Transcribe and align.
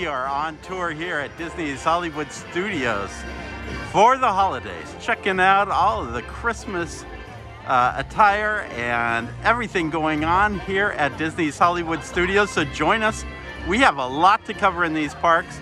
we 0.00 0.06
are 0.06 0.26
on 0.26 0.56
tour 0.62 0.92
here 0.92 1.18
at 1.18 1.36
Disney's 1.36 1.84
Hollywood 1.84 2.32
Studios 2.32 3.10
for 3.92 4.16
the 4.16 4.32
holidays, 4.32 4.94
checking 4.98 5.38
out 5.38 5.68
all 5.68 6.02
of 6.02 6.14
the 6.14 6.22
Christmas 6.22 7.04
uh, 7.66 7.92
attire 7.96 8.60
and 8.76 9.28
everything 9.44 9.90
going 9.90 10.24
on 10.24 10.58
here 10.60 10.94
at 10.96 11.18
Disney's 11.18 11.58
Hollywood 11.58 12.02
Studios. 12.02 12.50
So 12.50 12.64
join 12.64 13.02
us. 13.02 13.26
We 13.68 13.76
have 13.80 13.98
a 13.98 14.06
lot 14.06 14.42
to 14.46 14.54
cover 14.54 14.84
in 14.84 14.94
these 14.94 15.12
parks, 15.16 15.60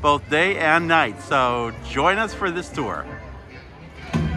both 0.00 0.30
day 0.30 0.58
and 0.58 0.86
night. 0.86 1.20
So 1.20 1.72
join 1.90 2.18
us 2.18 2.32
for 2.32 2.52
this 2.52 2.68
tour. 2.68 3.04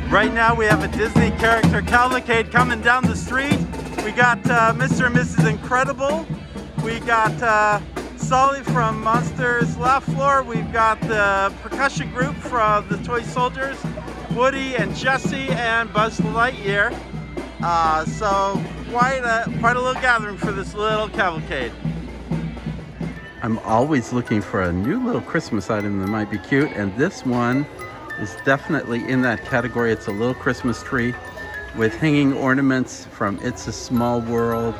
Right 0.10 0.34
now 0.34 0.56
we 0.56 0.66
have 0.66 0.84
a 0.84 0.98
Disney 0.98 1.30
character 1.38 1.84
cavalcade 1.84 2.52
coming 2.52 2.82
down 2.82 3.04
the 3.04 3.16
street. 3.16 3.60
We 4.04 4.12
got 4.12 4.44
uh, 4.50 4.74
Mr. 4.74 5.06
and 5.06 5.16
Mrs. 5.16 5.48
Incredible. 5.48 6.26
We 6.84 7.00
got 7.02 7.40
uh, 7.44 7.80
Sully 8.26 8.64
from 8.64 9.04
Monsters 9.04 9.78
Laugh 9.78 10.04
Floor. 10.04 10.42
We've 10.42 10.74
got 10.74 11.00
the 11.02 11.54
percussion 11.62 12.10
group 12.10 12.36
from 12.36 12.90
the 12.90 12.98
Toy 12.98 13.22
Soldiers, 13.22 13.78
Woody 14.32 14.76
and 14.76 14.96
Jesse 14.96 15.48
and 15.50 15.94
Buzz 15.94 16.20
Lightyear. 16.22 16.92
Uh, 17.62 18.04
so 18.06 18.60
quite 18.90 19.20
a 19.20 19.46
quite 19.60 19.78
a 19.78 19.80
little 19.80 20.02
gathering 20.02 20.38
for 20.38 20.52
this 20.52 20.74
little 20.74 21.08
cavalcade. 21.08 21.72
I'm 23.44 23.60
always 23.60 24.12
looking 24.12 24.42
for 24.42 24.64
a 24.64 24.74
new 24.74 25.06
little 25.06 25.22
Christmas 25.22 25.70
item 25.70 26.00
that 26.00 26.08
might 26.08 26.32
be 26.32 26.40
cute, 26.40 26.72
and 26.72 26.98
this 26.98 27.24
one 27.24 27.64
is 28.20 28.36
definitely 28.44 29.08
in 29.08 29.22
that 29.22 29.46
category. 29.46 29.92
It's 29.92 30.08
a 30.08 30.12
little 30.12 30.34
Christmas 30.34 30.82
tree 30.82 31.14
with 31.78 31.94
hanging 31.94 32.34
ornaments 32.34 33.06
from 33.06 33.38
It's 33.44 33.68
a 33.68 33.72
Small 33.72 34.20
World 34.22 34.74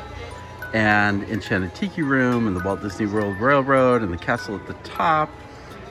and 0.72 1.22
Enchanted 1.24 1.74
Tiki 1.74 2.02
Room 2.02 2.46
and 2.46 2.56
the 2.56 2.60
Walt 2.60 2.82
Disney 2.82 3.06
World 3.06 3.38
Railroad 3.38 4.02
and 4.02 4.12
the 4.12 4.16
castle 4.18 4.54
at 4.54 4.66
the 4.66 4.74
top. 4.84 5.30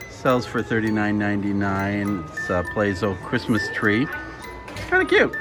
Sells 0.09 0.45
for 0.45 0.63
$39.99. 0.63 2.29
It's 2.29 2.49
uh, 2.49 2.53
a 2.55 2.63
Playzo 2.73 3.19
Christmas 3.23 3.69
tree. 3.73 4.07
Kind 4.87 5.03
of 5.03 5.07
cute. 5.09 5.35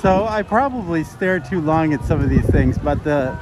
So 0.00 0.26
I 0.26 0.42
probably 0.42 1.02
stare 1.02 1.40
too 1.40 1.60
long 1.60 1.92
at 1.92 2.04
some 2.04 2.20
of 2.20 2.30
these 2.30 2.46
things, 2.46 2.78
but 2.78 3.02
the 3.04 3.36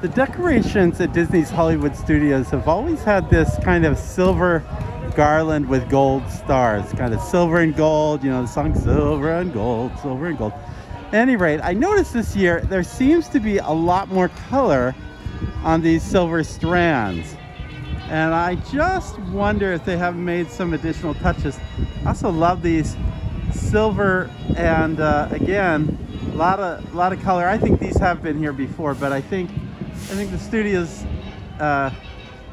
the 0.00 0.08
decorations 0.08 0.98
at 1.00 1.12
Disney's 1.12 1.50
Hollywood 1.50 1.94
Studios 1.94 2.48
have 2.50 2.66
always 2.66 3.02
had 3.02 3.28
this 3.28 3.58
kind 3.62 3.84
of 3.84 3.98
silver 3.98 4.64
garland 5.14 5.68
with 5.68 5.90
gold 5.90 6.26
stars, 6.30 6.90
kind 6.94 7.12
of 7.12 7.20
silver 7.20 7.58
and 7.58 7.76
gold, 7.76 8.24
you 8.24 8.30
know, 8.30 8.42
the 8.42 8.48
song 8.48 8.74
Silver 8.74 9.30
and 9.30 9.52
Gold, 9.52 9.92
Silver 10.00 10.28
and 10.28 10.38
Gold. 10.38 10.52
Any 11.12 11.34
rate, 11.34 11.60
I 11.64 11.72
noticed 11.72 12.12
this 12.12 12.36
year 12.36 12.60
there 12.60 12.84
seems 12.84 13.28
to 13.30 13.40
be 13.40 13.58
a 13.58 13.70
lot 13.70 14.08
more 14.08 14.28
color 14.48 14.94
on 15.64 15.82
these 15.82 16.04
silver 16.04 16.44
strands. 16.44 17.34
And 18.08 18.32
I 18.32 18.54
just 18.72 19.18
wonder 19.18 19.72
if 19.72 19.84
they 19.84 19.96
have 19.96 20.14
made 20.14 20.48
some 20.50 20.72
additional 20.72 21.14
touches. 21.14 21.58
I 22.04 22.08
also 22.10 22.30
love 22.30 22.62
these 22.62 22.96
silver 23.52 24.30
and 24.56 25.00
uh, 25.00 25.28
again, 25.32 25.98
a 26.32 26.36
lot 26.36 26.60
of 26.60 26.94
lot 26.94 27.12
of 27.12 27.20
color. 27.22 27.48
I 27.48 27.58
think 27.58 27.80
these 27.80 27.98
have 27.98 28.22
been 28.22 28.38
here 28.38 28.52
before, 28.52 28.94
but 28.94 29.12
I 29.12 29.20
think 29.20 29.50
I 29.50 30.14
think 30.14 30.30
the 30.30 30.38
studios 30.38 31.04
uh, 31.58 31.90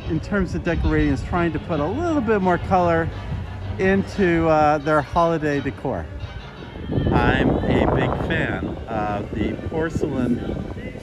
in 0.09 0.19
terms 0.19 0.55
of 0.55 0.63
decorating 0.63 1.13
is 1.13 1.21
trying 1.23 1.51
to 1.53 1.59
put 1.59 1.79
a 1.79 1.85
little 1.85 2.21
bit 2.21 2.41
more 2.41 2.57
color 2.57 3.07
into 3.77 4.47
uh, 4.47 4.79
their 4.79 5.01
holiday 5.01 5.59
decor. 5.59 6.07
I'm 7.11 7.56
fan 8.27 8.67
of 8.87 9.33
the 9.33 9.53
porcelain 9.69 10.35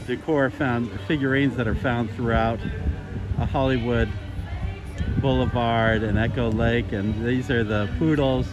decor 0.07 0.51
found 0.51 0.91
figurines 1.07 1.57
that 1.57 1.67
are 1.67 1.75
found 1.75 2.11
throughout 2.11 2.61
uh, 3.39 3.47
Hollywood 3.47 4.11
Boulevard 5.23 6.03
and 6.03 6.19
Echo 6.19 6.51
Lake 6.51 6.93
and 6.93 7.25
these 7.25 7.51
are 7.51 7.65
the 7.65 7.89
poodles 7.99 8.47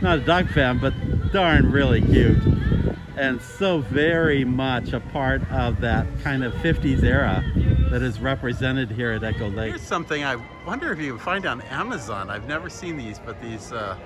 not 0.00 0.18
a 0.18 0.22
dog 0.22 0.48
fan 0.48 0.78
but 0.78 0.94
darn 1.32 1.70
really 1.70 2.00
cute 2.00 2.42
and 3.18 3.42
so 3.42 3.80
very 3.80 4.44
much 4.44 4.92
a 4.92 5.00
part 5.00 5.42
of 5.50 5.80
that 5.80 6.06
kind 6.22 6.44
of 6.44 6.54
50s 6.54 7.02
era 7.02 7.44
that 7.90 8.00
is 8.00 8.20
represented 8.20 8.90
here 8.90 9.12
at 9.12 9.24
Echo 9.24 9.48
Lake. 9.48 9.70
Here's 9.70 9.82
something 9.82 10.22
I 10.24 10.36
wonder 10.64 10.92
if 10.92 11.00
you 11.00 11.12
can 11.12 11.18
find 11.18 11.44
on 11.46 11.60
Amazon. 11.62 12.30
I've 12.30 12.46
never 12.46 12.70
seen 12.70 12.96
these, 12.96 13.18
but 13.18 13.40
these 13.42 13.72
uh, 13.72 13.96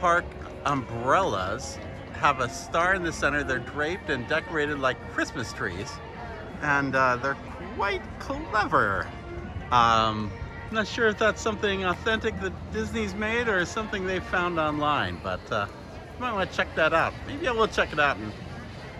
park 0.00 0.24
umbrellas 0.64 1.78
have 2.22 2.38
a 2.38 2.48
star 2.48 2.94
in 2.94 3.02
the 3.02 3.12
center. 3.12 3.42
They're 3.42 3.58
draped 3.58 4.08
and 4.08 4.28
decorated 4.28 4.78
like 4.78 4.96
Christmas 5.10 5.52
trees, 5.52 5.90
and 6.62 6.94
uh, 6.94 7.16
they're 7.16 7.36
quite 7.74 8.00
clever. 8.20 9.08
Um, 9.72 10.30
not 10.70 10.86
sure 10.86 11.08
if 11.08 11.18
that's 11.18 11.42
something 11.42 11.84
authentic 11.84 12.40
that 12.40 12.52
Disney's 12.72 13.12
made 13.12 13.48
or 13.48 13.64
something 13.64 14.06
they 14.06 14.20
found 14.20 14.60
online, 14.60 15.18
but 15.24 15.40
uh, 15.50 15.66
you 16.14 16.20
might 16.20 16.32
want 16.32 16.48
to 16.48 16.56
check 16.56 16.72
that 16.76 16.94
out. 16.94 17.12
Maybe 17.26 17.48
I 17.48 17.50
will 17.50 17.66
check 17.66 17.92
it 17.92 17.98
out 17.98 18.16
and 18.16 18.32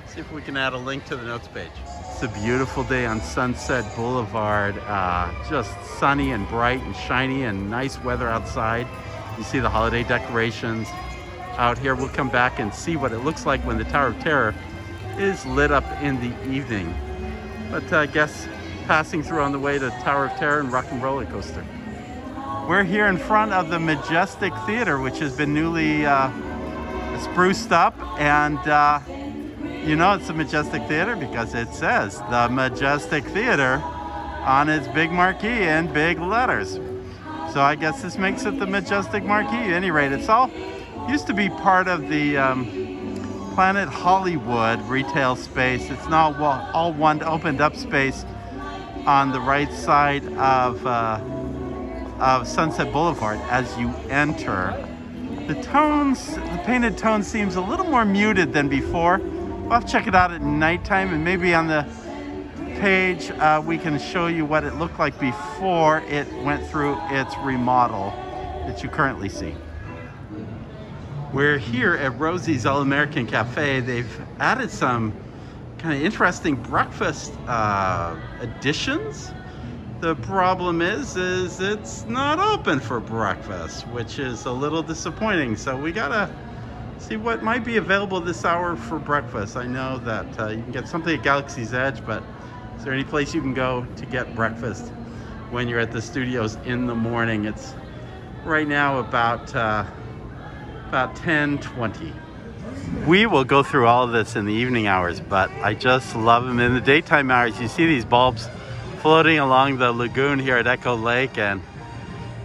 see 0.09 0.19
if 0.19 0.31
we 0.32 0.43
can 0.43 0.56
add 0.56 0.72
a 0.72 0.77
link 0.77 1.05
to 1.05 1.16
the 1.16 1.22
notes 1.22 1.47
page. 1.47 1.71
It's 2.11 2.25
a 2.25 2.41
beautiful 2.41 2.82
day 2.82 3.06
on 3.06 3.21
Sunset 3.21 3.84
Boulevard. 3.94 4.77
Uh, 4.78 5.32
just 5.49 5.71
sunny 6.00 6.32
and 6.32 6.49
bright 6.49 6.82
and 6.82 6.97
shiny 6.97 7.44
and 7.44 7.71
nice 7.71 8.03
weather 8.03 8.28
outside. 8.28 8.88
You 9.38 9.44
see 9.44 9.61
the 9.61 9.71
holiday 9.71 10.03
decorations 10.03 10.88
out 11.59 11.79
here. 11.79 11.95
We'll 11.95 12.09
come 12.09 12.29
back 12.29 12.59
and 12.59 12.73
see 12.73 12.97
what 12.97 13.13
it 13.13 13.19
looks 13.19 13.47
like 13.47 13.61
when 13.67 13.79
the 13.79 13.85
Tower 13.85 14.09
of 14.09 14.19
Terror 14.21 14.55
is 15.19 15.45
lit 15.47 15.71
up 15.71 15.85
in 16.03 16.21
the 16.21 16.53
evening. 16.53 16.95
But 17.71 17.93
uh, 17.93 17.99
I 17.99 18.07
guess 18.07 18.49
passing 18.87 19.23
through 19.23 19.41
on 19.41 19.53
the 19.53 19.59
way 19.59 19.79
to 19.79 19.91
Tower 20.03 20.27
of 20.27 20.33
Terror 20.39 20.61
and 20.61 20.73
Rock 20.73 20.87
and 20.91 21.03
Roller 21.03 21.27
Coaster. 21.27 21.65
We're 22.69 22.85
here 22.85 23.07
in 23.07 23.19
front 23.19 23.53
of 23.53 23.71
the 23.71 23.79
Majestic 23.79 24.53
Theater, 24.67 25.01
which 25.01 25.19
has 25.19 25.37
been 25.37 25.53
newly 25.53 26.07
uh, 26.07 26.31
spruced 27.21 27.73
up 27.73 27.99
and 28.19 28.59
uh, 28.69 29.01
you 29.85 29.97
know 29.97 30.15
it's 30.15 30.29
the 30.29 30.35
Majestic 30.35 30.83
Theater 30.87 31.17
because 31.17 31.55
it 31.55 31.73
says 31.75 32.19
the 32.31 32.49
Majestic 32.51 33.25
Theater 33.25 33.83
on 34.45 34.69
its 34.69 34.89
big 34.89 35.12
marquee 35.12 35.62
in 35.62 35.93
big 35.93 36.19
letters. 36.19 36.79
So 37.53 37.61
I 37.61 37.75
guess 37.75 38.01
this 38.03 38.17
makes 38.17 38.45
it 38.45 38.59
the 38.59 38.67
Majestic 38.67 39.25
Marquee. 39.25 39.57
At 39.57 39.73
any 39.73 39.91
rate, 39.91 40.11
it's 40.11 40.29
all 40.29 40.51
used 41.09 41.27
to 41.27 41.35
be 41.35 41.49
part 41.49 41.89
of 41.89 42.09
the 42.09 42.37
um, 42.37 43.51
Planet 43.55 43.89
Hollywood 43.89 44.81
retail 44.83 45.37
space. 45.37 45.91
It's 45.91 46.09
now 46.09 46.35
all 46.73 46.93
one 46.93 47.23
opened 47.23 47.61
up 47.61 47.77
space 47.77 48.25
on 49.07 49.33
the 49.33 49.41
right 49.41 49.73
side 49.73 50.25
of, 50.35 50.87
uh, 50.87 51.21
of 52.19 52.47
Sunset 52.47 52.93
Boulevard 52.93 53.39
as 53.51 53.77
you 53.79 53.89
enter. 54.09 54.89
The 55.49 55.61
tones, 55.62 56.37
the 56.37 56.62
painted 56.65 56.97
tone 56.97 57.23
seems 57.23 57.57
a 57.57 57.61
little 57.61 57.87
more 57.87 58.05
muted 58.05 58.53
than 58.53 58.69
before. 58.69 59.19
We'll 59.19 59.83
check 59.83 60.07
it 60.07 60.15
out 60.15 60.31
at 60.31 60.41
nighttime 60.41 61.12
and 61.12 61.25
maybe 61.25 61.53
on 61.53 61.67
the 61.67 61.87
page 62.81 63.31
uh, 63.33 63.62
we 63.65 63.77
can 63.77 63.99
show 63.99 64.29
you 64.29 64.45
what 64.45 64.65
it 64.65 64.75
looked 64.77 64.99
like 64.99 65.19
before 65.21 65.99
it 66.09 66.33
went 66.43 66.67
through 66.69 66.97
its 67.11 67.37
remodel 67.39 68.11
that 68.67 68.83
you 68.83 68.89
currently 68.89 69.29
see. 69.29 69.55
We're 71.32 71.56
here 71.56 71.94
at 71.94 72.19
Rosie's 72.20 72.66
All 72.66 72.82
American 72.82 73.26
Cafe. 73.26 73.81
They've 73.81 74.20
added 74.38 74.70
some 74.70 75.15
kind 75.78 75.97
of 75.97 76.04
interesting 76.04 76.56
breakfast 76.56 77.32
uh, 77.47 78.15
additions. 78.41 79.32
The 80.00 80.15
problem 80.16 80.82
is, 80.82 81.16
is 81.16 81.59
it's 81.59 82.04
not 82.04 82.38
open 82.38 82.81
for 82.81 83.00
breakfast, 83.00 83.88
which 83.88 84.19
is 84.19 84.44
a 84.44 84.52
little 84.52 84.82
disappointing. 84.82 85.56
So 85.56 85.75
we 85.75 85.90
gotta 85.90 86.29
see 86.99 87.17
what 87.17 87.43
might 87.43 87.64
be 87.64 87.78
available 87.78 88.20
this 88.20 88.44
hour 88.44 88.76
for 88.76 88.99
breakfast. 88.99 89.56
I 89.56 89.67
know 89.67 89.96
that 90.00 90.38
uh, 90.38 90.49
you 90.49 90.62
can 90.62 90.73
get 90.73 90.87
something 90.87 91.17
at 91.17 91.25
Galaxy's 91.25 91.73
Edge, 91.73 92.05
but 92.05 92.23
is 92.76 92.85
there 92.85 92.93
any 92.93 93.05
place 93.05 93.32
you 93.32 93.40
can 93.40 93.55
go 93.55 93.87
to 93.96 94.05
get 94.05 94.35
breakfast 94.35 94.88
when 95.49 95.67
you're 95.67 95.81
at 95.81 95.93
the 95.93 96.02
studios 96.02 96.58
in 96.67 96.87
the 96.87 96.94
morning? 96.94 97.46
It's 97.46 97.73
right 98.44 98.69
now 98.69 98.99
about 98.99 99.55
uh, 99.55 99.87
about 100.93 101.17
10:20. 101.17 102.12
We 103.06 103.25
will 103.25 103.44
go 103.44 103.62
through 103.62 103.87
all 103.87 104.05
of 104.05 104.12
this 104.12 104.37
in 104.37 104.44
the 104.44 104.53
evening 104.53 104.87
hours, 104.87 105.21
but 105.21 105.50
I 105.62 105.73
just 105.73 106.15
love 106.15 106.44
them 106.44 106.61
in 106.61 106.75
the 106.75 106.83
daytime 106.83 107.31
hours. 107.31 107.59
You 107.59 107.69
see 107.69 107.87
these 107.87 108.05
bulbs 108.05 108.47
floating 109.00 109.39
along 109.39 109.79
the 109.79 109.91
lagoon 109.91 110.39
here 110.39 110.59
at 110.59 110.67
Echo 110.67 110.94
Lake, 110.94 111.39
and 111.39 111.62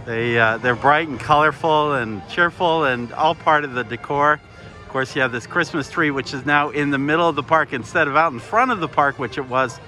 they 0.06 0.38
uh, 0.38 0.56
they're 0.56 0.74
bright 0.74 1.08
and 1.08 1.20
colorful 1.20 1.92
and 1.92 2.26
cheerful, 2.30 2.84
and 2.84 3.12
all 3.12 3.34
part 3.34 3.64
of 3.64 3.74
the 3.74 3.84
decor. 3.84 4.40
Of 4.82 4.88
course, 4.88 5.14
you 5.14 5.20
have 5.20 5.30
this 5.30 5.46
Christmas 5.46 5.90
tree, 5.90 6.10
which 6.10 6.32
is 6.32 6.46
now 6.46 6.70
in 6.70 6.88
the 6.88 6.96
middle 6.96 7.28
of 7.28 7.36
the 7.36 7.42
park 7.42 7.74
instead 7.74 8.08
of 8.08 8.16
out 8.16 8.32
in 8.32 8.38
front 8.38 8.70
of 8.70 8.80
the 8.80 8.88
park, 8.88 9.18
which 9.18 9.36
it 9.36 9.46
was 9.46 9.78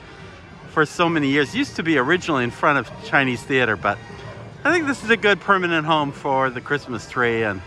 for 0.68 0.84
so 0.84 1.08
many 1.08 1.28
years. 1.28 1.54
It 1.54 1.56
used 1.56 1.76
to 1.76 1.82
be 1.82 1.96
originally 1.96 2.44
in 2.44 2.50
front 2.50 2.78
of 2.78 2.90
Chinese 3.06 3.42
Theater, 3.42 3.76
but 3.76 3.96
I 4.64 4.70
think 4.70 4.86
this 4.86 5.02
is 5.02 5.08
a 5.08 5.16
good 5.16 5.40
permanent 5.40 5.86
home 5.86 6.12
for 6.12 6.50
the 6.50 6.60
Christmas 6.60 7.08
tree 7.08 7.42
and 7.42 7.62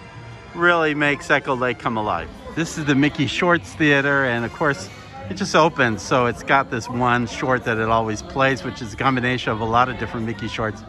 really 0.56 0.94
makes 0.94 1.30
Echo 1.30 1.56
Lake 1.56 1.80
come 1.80 1.98
alive. 1.98 2.30
This 2.56 2.78
is 2.78 2.86
the 2.86 2.96
Mickey 2.96 3.28
Shorts 3.28 3.74
Theater, 3.74 4.26
and 4.26 4.46
of 4.46 4.54
course, 4.54 4.90
it 5.30 5.36
just 5.36 5.56
opened. 5.56 6.00
So 6.00 6.26
it's 6.28 6.44
got 6.44 6.70
this 6.70 6.90
one 6.90 7.28
short 7.28 7.64
that 7.66 7.78
it 7.78 7.90
always 7.90 8.22
plays, 8.22 8.64
which 8.64 8.82
is 8.82 8.94
a 8.94 8.98
combination 8.98 9.52
of 9.52 9.62
a 9.62 9.66
lot 9.66 9.90
of 9.90 9.98
different 9.98 10.26
Mickey 10.26 10.48
shorts. 10.48 10.84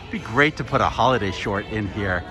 It'd 0.00 0.12
be 0.12 0.18
great 0.20 0.56
to 0.58 0.64
put 0.64 0.80
a 0.80 0.88
holiday 0.88 1.32
short 1.32 1.66
in 1.66 1.88
here 1.88 2.24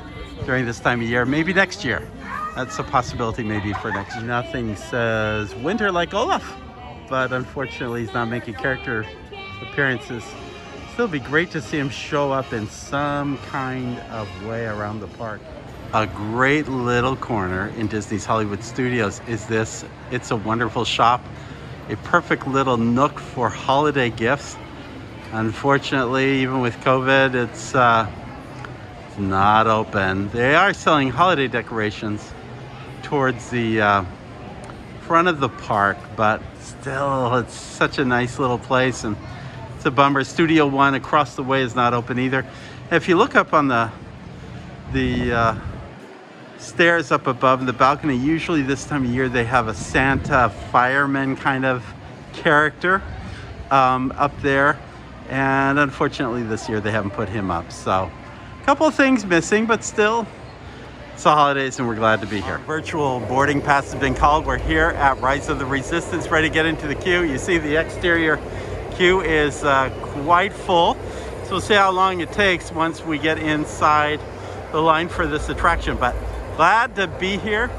during 0.46 0.66
this 0.66 0.80
time 0.80 1.02
of 1.02 1.08
year, 1.08 1.26
maybe 1.26 1.54
next 1.54 1.84
year. 1.84 2.08
That's 2.56 2.80
a 2.80 2.84
possibility 2.84 3.44
maybe 3.44 3.74
for 3.74 3.92
next 3.92 4.16
year. 4.16 4.26
Nothing 4.26 4.76
says 4.76 5.54
winter 5.56 5.92
like 5.92 6.14
Olaf, 6.14 6.56
but 7.10 7.32
unfortunately 7.32 8.02
he's 8.02 8.14
not 8.14 8.30
making 8.30 8.56
character 8.56 9.06
appearances. 9.62 10.24
Still 10.94 11.08
be 11.08 11.20
great 11.20 11.52
to 11.52 11.62
see 11.62 11.78
him 11.78 11.90
show 11.90 12.32
up 12.32 12.54
in 12.54 12.68
some 12.68 13.38
kind 13.50 14.00
of 14.12 14.28
way 14.46 14.66
around 14.66 15.02
the 15.02 15.08
park. 15.08 15.42
A 15.94 16.06
great 16.06 16.68
little 16.68 17.16
corner 17.16 17.70
in 17.78 17.88
Disney's 17.88 18.26
Hollywood 18.26 18.62
Studios 18.62 19.22
is 19.26 19.48
this 19.48 19.86
It's 20.12 20.32
a 20.32 20.36
Wonderful 20.36 20.84
Shop, 20.84 21.24
a 21.88 21.96
perfect 21.96 22.46
little 22.46 22.76
nook 22.76 23.18
for 23.18 23.48
holiday 23.48 24.10
gifts. 24.10 24.58
Unfortunately, 25.32 26.42
even 26.42 26.60
with 26.60 26.76
COVID, 26.82 27.36
it's, 27.36 27.74
uh, 27.74 28.06
not 29.18 29.68
open. 29.68 30.30
They 30.32 30.56
are 30.56 30.74
selling 30.74 31.10
holiday 31.10 31.48
decorations 31.48 32.34
towards 33.04 33.50
the 33.50 33.80
uh, 33.80 34.06
front 35.04 35.30
of 35.30 35.40
the 35.40 35.50
park, 35.50 35.98
but 36.18 36.42
still, 36.60 37.34
it's 37.38 37.54
such 37.54 37.98
a 37.98 38.04
nice 38.04 38.40
little 38.40 38.60
place. 38.60 39.06
And 39.06 39.16
it's 39.78 39.86
a 39.86 39.92
bummer. 39.92 40.26
Studio 40.26 40.68
One 40.68 40.96
across 40.96 41.36
the 41.36 41.44
way 41.44 41.62
is 41.62 41.76
not 41.76 41.94
open 41.94 42.20
either. 42.20 42.46
If 42.92 43.08
you 43.08 43.16
look 43.16 43.38
up 43.38 43.54
on 43.54 43.70
the 43.70 43.90
the 44.94 45.32
uh, 45.34 45.56
stairs 46.60 47.12
up 47.12 47.28
above 47.28 47.66
the 47.66 47.74
balcony, 47.74 48.16
usually 48.16 48.62
this 48.62 48.86
time 48.86 49.06
of 49.06 49.12
year 49.12 49.30
they 49.30 49.46
have 49.46 49.68
a 49.68 49.74
Santa 49.74 50.50
fireman 50.72 51.36
kind 51.36 51.66
of 51.66 51.86
character 52.34 53.02
um, 53.72 54.12
up 54.18 54.34
there, 54.42 54.80
and 55.30 55.80
unfortunately 55.80 56.44
this 56.44 56.68
year 56.70 56.80
they 56.80 56.92
haven't 56.92 57.12
put 57.12 57.30
him 57.30 57.52
up. 57.52 57.72
So, 57.72 58.12
a 58.62 58.66
couple 58.66 58.88
of 58.88 58.96
things 58.96 59.26
missing, 59.26 59.66
but 59.66 59.84
still. 59.84 60.28
It's 61.14 61.24
the 61.24 61.32
holidays 61.32 61.80
and 61.80 61.88
we're 61.88 61.96
glad 61.96 62.22
to 62.22 62.28
be 62.28 62.42
here. 62.42 62.60
Virtual 62.60 63.22
boarding 63.22 63.60
pass 63.60 63.92
has 63.92 64.00
been 64.00 64.14
called. 64.14 64.46
We're 64.46 64.60
here 64.60 64.90
at 64.90 65.20
Rise 65.20 65.50
of 65.50 65.58
the 65.58 65.66
Resistance, 65.66 66.30
ready 66.30 66.48
to 66.48 66.54
get 66.54 66.68
into 66.68 66.86
the 66.86 66.94
queue. 66.94 67.24
You 67.24 67.40
see 67.40 67.58
the 67.58 67.76
exterior 67.76 68.40
queue 68.92 69.22
is 69.22 69.64
uh, 69.64 69.90
quite 70.04 70.54
full. 70.54 70.94
So 71.46 71.54
we'll 71.54 71.62
see 71.62 71.74
how 71.74 71.90
long 71.90 72.20
it 72.20 72.32
takes 72.34 72.72
once 72.72 73.04
we 73.04 73.18
get 73.18 73.40
inside 73.40 74.20
the 74.72 74.80
line 74.80 75.10
for 75.10 75.26
this 75.26 75.50
attraction. 75.50 75.98
But 75.98 76.16
glad 76.58 76.96
to 76.96 77.06
be 77.06 77.38
here. 77.38 77.70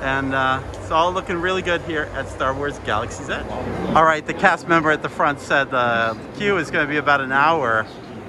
And 0.00 0.34
uh, 0.34 0.62
it's 0.72 0.90
all 0.90 1.12
looking 1.12 1.36
really 1.36 1.60
good 1.60 1.82
here 1.82 2.08
at 2.14 2.26
Star 2.30 2.54
Wars 2.54 2.78
Galaxy's 2.80 3.28
Edge. 3.28 3.46
All 3.94 4.04
right, 4.04 4.26
the 4.26 4.32
cast 4.32 4.66
member 4.66 4.90
at 4.90 5.02
the 5.02 5.10
front 5.10 5.40
said 5.40 5.70
the 5.70 6.16
queue 6.38 6.56
is 6.56 6.70
going 6.70 6.86
to 6.86 6.90
be 6.90 6.96
about 6.96 7.20
an 7.20 7.32
hour 7.32 7.86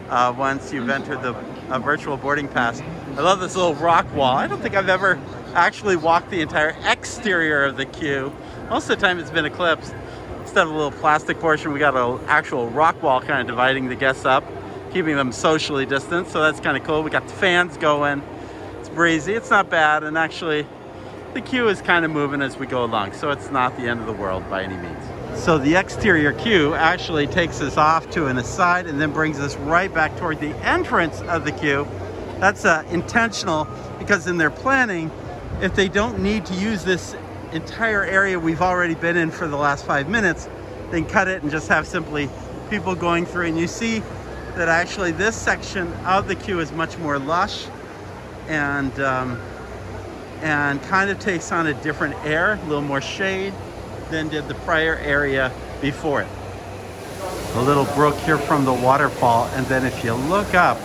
uh, 0.09 0.35
once 0.37 0.73
you've 0.73 0.89
entered 0.89 1.21
the 1.21 1.31
virtual 1.79 2.17
boarding 2.17 2.49
pass. 2.49 2.81
I 3.15 3.21
love 3.21 3.39
this 3.39 3.55
little 3.55 3.73
rock 3.75 4.13
wall. 4.13 4.35
I 4.35 4.47
don't 4.47 4.61
think 4.61 4.75
I've 4.75 4.89
ever 4.89 5.17
actually 5.53 5.95
walked 5.95 6.29
the 6.29 6.41
entire 6.41 6.75
exterior 6.83 7.63
of 7.63 7.77
the 7.77 7.85
queue. 7.85 8.33
Most 8.69 8.89
of 8.89 8.99
the 8.99 9.05
time 9.05 9.17
it's 9.17 9.31
been 9.31 9.45
eclipsed 9.45 9.95
instead 10.41 10.67
of 10.67 10.73
a 10.73 10.75
little 10.75 10.91
plastic 10.91 11.39
portion, 11.39 11.71
we 11.71 11.79
got 11.79 11.95
an 11.95 12.19
actual 12.27 12.69
rock 12.69 13.01
wall 13.01 13.21
kind 13.21 13.39
of 13.39 13.47
dividing 13.47 13.87
the 13.87 13.95
guests 13.95 14.25
up, 14.25 14.43
keeping 14.91 15.15
them 15.15 15.31
socially 15.31 15.85
distanced. 15.85 16.33
So 16.33 16.41
that's 16.41 16.59
kind 16.59 16.75
of 16.75 16.83
cool. 16.83 17.01
We 17.01 17.11
got 17.11 17.27
the 17.27 17.33
fans 17.33 17.77
going. 17.77 18.21
Breezy. 18.95 19.33
It's 19.33 19.49
not 19.49 19.69
bad. 19.69 20.03
And 20.03 20.17
actually, 20.17 20.65
the 21.33 21.41
queue 21.41 21.67
is 21.67 21.81
kind 21.81 22.05
of 22.05 22.11
moving 22.11 22.41
as 22.41 22.57
we 22.57 22.65
go 22.65 22.85
along. 22.85 23.11
So 23.11 23.29
it's 23.29 23.51
not 23.51 23.75
the 23.75 23.83
end 23.83 23.99
of 23.99 24.07
the 24.07 24.13
world 24.13 24.49
by 24.49 24.63
any 24.63 24.77
means. 24.77 25.03
So 25.37 25.57
the 25.57 25.75
exterior 25.75 26.31
queue 26.31 26.73
actually 26.73 27.27
takes 27.27 27.61
us 27.61 27.75
off 27.75 28.09
to 28.11 28.27
an 28.27 28.37
aside 28.37 28.87
and 28.87 28.99
then 28.99 29.11
brings 29.11 29.37
us 29.39 29.57
right 29.57 29.93
back 29.93 30.15
toward 30.17 30.39
the 30.39 30.55
entrance 30.65 31.21
of 31.23 31.43
the 31.43 31.51
queue. 31.51 31.85
That's 32.39 32.63
uh, 32.63 32.85
intentional 32.89 33.67
because 33.99 34.27
in 34.27 34.37
their 34.37 34.49
planning, 34.49 35.11
if 35.61 35.75
they 35.75 35.89
don't 35.89 36.19
need 36.19 36.45
to 36.45 36.53
use 36.53 36.85
this 36.85 37.15
entire 37.51 38.03
area 38.03 38.39
we've 38.39 38.61
already 38.61 38.95
been 38.95 39.17
in 39.17 39.29
for 39.29 39.47
the 39.47 39.57
last 39.57 39.85
five 39.85 40.07
minutes, 40.07 40.47
then 40.91 41.05
cut 41.05 41.27
it 41.27 41.41
and 41.41 41.51
just 41.51 41.67
have 41.67 41.85
simply 41.85 42.29
people 42.69 42.95
going 42.95 43.25
through. 43.25 43.47
And 43.47 43.59
you 43.59 43.67
see 43.67 43.99
that 44.55 44.69
actually 44.69 45.11
this 45.11 45.35
section 45.35 45.91
of 46.05 46.29
the 46.29 46.35
queue 46.35 46.61
is 46.61 46.71
much 46.71 46.97
more 46.97 47.19
lush 47.19 47.67
and 48.47 48.97
um, 48.99 49.39
and 50.41 50.81
kind 50.83 51.09
of 51.09 51.19
takes 51.19 51.51
on 51.51 51.67
a 51.67 51.73
different 51.81 52.15
air, 52.25 52.59
a 52.61 52.65
little 52.65 52.81
more 52.81 53.01
shade 53.01 53.53
than 54.09 54.27
did 54.27 54.47
the 54.47 54.55
prior 54.55 54.95
area 54.97 55.51
before 55.81 56.21
it. 56.21 56.27
A 57.55 57.61
little 57.61 57.85
brook 57.95 58.15
here 58.17 58.37
from 58.37 58.65
the 58.65 58.73
waterfall, 58.73 59.45
and 59.53 59.65
then 59.67 59.85
if 59.85 60.03
you 60.03 60.13
look 60.13 60.53
up, 60.53 60.77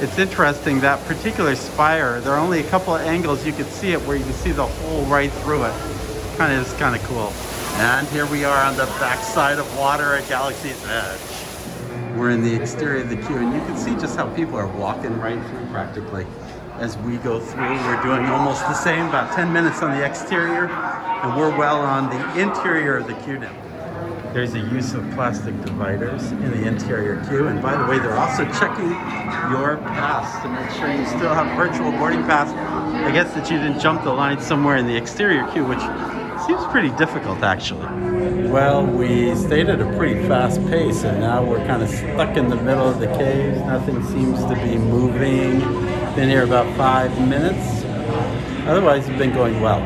it's 0.00 0.18
interesting 0.18 0.80
that 0.80 1.04
particular 1.06 1.56
spire, 1.56 2.20
there 2.20 2.32
are 2.32 2.38
only 2.38 2.60
a 2.60 2.68
couple 2.70 2.94
of 2.94 3.02
angles 3.02 3.44
you 3.44 3.52
can 3.52 3.64
see 3.66 3.92
it 3.92 4.00
where 4.02 4.16
you 4.16 4.24
can 4.24 4.32
see 4.34 4.52
the 4.52 4.66
hole 4.66 5.04
right 5.06 5.32
through 5.32 5.64
it 5.64 5.74
kind 6.36 6.52
of 6.52 6.66
is 6.66 6.72
kind 6.74 6.94
of 6.94 7.02
cool. 7.04 7.32
And 7.80 8.06
here 8.08 8.26
we 8.26 8.44
are 8.44 8.62
on 8.62 8.76
the 8.76 8.84
backside 9.00 9.58
of 9.58 9.78
water 9.78 10.14
at 10.14 10.28
Galaxy's 10.28 10.84
Edge. 10.86 11.18
We're 12.14 12.30
in 12.30 12.42
the 12.42 12.54
exterior 12.54 13.02
of 13.02 13.08
the 13.08 13.16
queue, 13.16 13.36
and 13.36 13.54
you 13.54 13.60
can 13.60 13.76
see 13.76 13.94
just 13.96 14.16
how 14.16 14.28
people 14.34 14.56
are 14.56 14.66
walking 14.66 15.18
right 15.18 15.42
through 15.48 15.66
practically. 15.68 16.26
As 16.78 16.98
we 16.98 17.16
go 17.16 17.40
through, 17.40 17.70
we're 17.70 18.02
doing 18.02 18.26
almost 18.26 18.60
the 18.60 18.74
same, 18.74 19.06
about 19.06 19.34
10 19.34 19.50
minutes 19.50 19.80
on 19.82 19.96
the 19.96 20.04
exterior, 20.04 20.66
and 20.68 21.34
we're 21.34 21.56
well 21.56 21.80
on 21.80 22.10
the 22.10 22.38
interior 22.38 22.98
of 22.98 23.06
the 23.06 23.14
queue 23.14 23.38
now. 23.38 23.54
There's 24.34 24.52
a 24.52 24.58
use 24.58 24.92
of 24.92 25.02
plastic 25.12 25.58
dividers 25.62 26.30
in 26.32 26.50
the 26.50 26.66
interior 26.66 27.24
queue, 27.28 27.46
and 27.46 27.62
by 27.62 27.74
the 27.74 27.86
way, 27.90 27.98
they're 27.98 28.18
also 28.18 28.44
checking 28.52 28.90
your 29.50 29.78
pass 29.78 30.42
to 30.42 30.48
make 30.50 30.70
sure 30.72 30.92
you 30.92 31.06
still 31.06 31.32
have 31.32 31.56
virtual 31.56 31.90
boarding 31.92 32.22
pass. 32.24 32.50
I 32.50 33.10
guess 33.10 33.32
that 33.32 33.50
you 33.50 33.56
didn't 33.56 33.80
jump 33.80 34.04
the 34.04 34.12
line 34.12 34.38
somewhere 34.38 34.76
in 34.76 34.86
the 34.86 34.96
exterior 34.96 35.50
queue, 35.52 35.64
which 35.64 35.80
Seems 36.46 36.64
pretty 36.66 36.90
difficult, 36.90 37.42
actually. 37.42 37.86
Well, 38.48 38.86
we 38.86 39.34
stayed 39.34 39.68
at 39.68 39.80
a 39.80 39.96
pretty 39.96 40.26
fast 40.28 40.64
pace, 40.66 41.02
and 41.02 41.20
now 41.20 41.42
we're 41.42 41.64
kind 41.66 41.82
of 41.82 41.88
stuck 41.88 42.36
in 42.36 42.48
the 42.48 42.54
middle 42.54 42.88
of 42.88 43.00
the 43.00 43.08
caves. 43.08 43.58
Nothing 43.62 44.00
seems 44.04 44.44
to 44.44 44.54
be 44.54 44.78
moving. 44.78 45.58
Been 46.14 46.28
here 46.28 46.44
about 46.44 46.72
five 46.76 47.10
minutes. 47.26 47.84
Otherwise, 48.64 49.08
it's 49.08 49.18
been 49.18 49.32
going 49.32 49.60
well. 49.60 49.82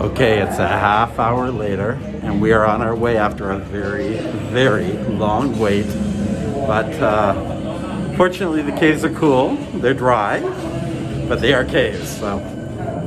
Okay, 0.00 0.40
it's 0.40 0.58
a 0.58 0.68
half 0.68 1.18
hour 1.18 1.50
later, 1.50 1.98
and 2.22 2.40
we 2.40 2.52
are 2.52 2.64
on 2.64 2.80
our 2.80 2.94
way 2.94 3.16
after 3.16 3.50
a 3.50 3.58
very, 3.58 4.18
very 4.50 4.92
long 4.92 5.58
wait. 5.58 5.88
But 6.68 6.92
uh, 7.02 8.14
fortunately, 8.16 8.62
the 8.62 8.78
caves 8.78 9.04
are 9.04 9.12
cool. 9.12 9.56
They're 9.74 9.92
dry, 9.92 10.38
but 11.28 11.40
they 11.40 11.52
are 11.52 11.64
caves, 11.64 12.18
so 12.18 12.38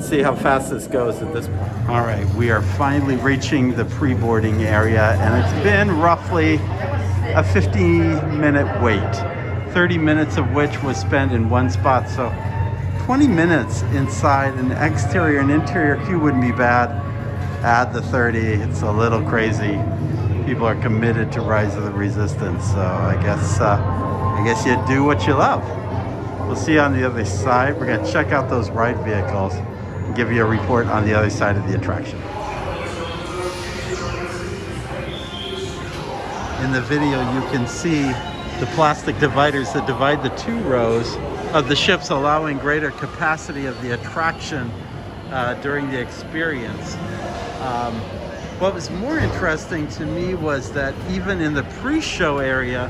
see 0.06 0.22
how 0.22 0.36
fast 0.36 0.70
this 0.70 0.86
goes 0.86 1.22
at 1.22 1.34
this 1.34 1.48
point. 1.48 1.90
All 1.90 2.02
right, 2.02 2.28
we 2.36 2.52
are 2.52 2.62
finally 2.62 3.16
reaching 3.16 3.76
the 3.76 3.86
pre-boarding 3.86 4.64
area 4.64 5.14
and 5.14 5.44
it's 5.44 5.64
been 5.64 6.00
roughly 6.00 6.60
a 7.34 7.44
15 7.44 8.40
minute 8.40 8.84
wait. 8.84 9.02
30 9.74 9.98
minutes 9.98 10.38
of 10.38 10.52
which 10.52 10.82
was 10.84 10.98
spent 10.98 11.32
in 11.32 11.50
one 11.50 11.72
spot. 11.72 12.08
So 12.08 12.30
20 13.06 13.28
minutes 13.28 13.82
inside 13.94 14.54
an 14.56 14.72
exterior 14.74 15.40
and 15.40 15.50
interior 15.50 15.96
queue 16.06 16.20
wouldn't 16.20 16.44
be 16.44 16.52
bad. 16.52 16.92
Add 17.64 17.92
the 17.92 18.02
30, 18.02 18.40
it's 18.40 18.84
a 18.84 18.92
little 18.92 19.24
crazy. 19.24 19.80
People 20.46 20.68
are 20.68 20.80
committed 20.82 21.32
to 21.32 21.42
Rise 21.42 21.76
of 21.76 21.84
the 21.84 21.92
Resistance, 21.92 22.64
so 22.64 22.80
I 22.80 23.20
guess 23.24 23.60
uh, 23.60 23.82
I 24.38 24.44
guess 24.46 24.64
you 24.68 24.80
do 24.88 25.04
what 25.04 25.26
you 25.26 25.34
love. 25.34 25.64
We'll 26.48 26.56
see 26.56 26.74
you 26.74 26.80
on 26.80 26.94
the 26.94 27.04
other 27.04 27.26
side. 27.26 27.80
We're 27.80 27.88
gonna 27.88 28.12
check 28.12 28.28
out 28.28 28.52
those 28.52 28.70
ride 28.70 29.04
vehicles 29.04 29.56
give 30.16 30.32
you 30.32 30.42
a 30.42 30.48
report 30.48 30.88
on 30.88 31.04
the 31.06 31.14
other 31.14 31.30
side 31.30 31.58
of 31.58 31.68
the 31.68 31.76
attraction. 31.76 32.18
In 36.64 36.72
the 36.72 36.82
video, 36.82 37.20
you 37.34 37.42
can 37.52 37.68
see 37.68 38.04
the 38.60 38.66
plastic 38.74 39.20
dividers 39.20 39.74
that 39.74 39.86
divide 39.86 40.24
the 40.24 40.30
two 40.38 40.58
rows 40.60 41.18
of 41.54 41.68
the 41.68 41.76
ships, 41.76 42.10
allowing 42.10 42.58
greater 42.58 42.92
capacity 42.92 43.66
of 43.66 43.80
the 43.82 43.94
attraction 43.94 44.72
uh, 45.32 45.54
during 45.56 45.92
the 45.92 46.00
experience. 46.00 46.96
Um, 47.60 47.96
what 48.60 48.74
was 48.74 48.90
more 48.90 49.20
interesting 49.20 49.88
to 49.90 50.06
me 50.06 50.34
was 50.34 50.72
that 50.72 50.96
even 51.12 51.42
in 51.42 51.54
the 51.54 51.64
pre-show 51.82 52.38
area, 52.38 52.90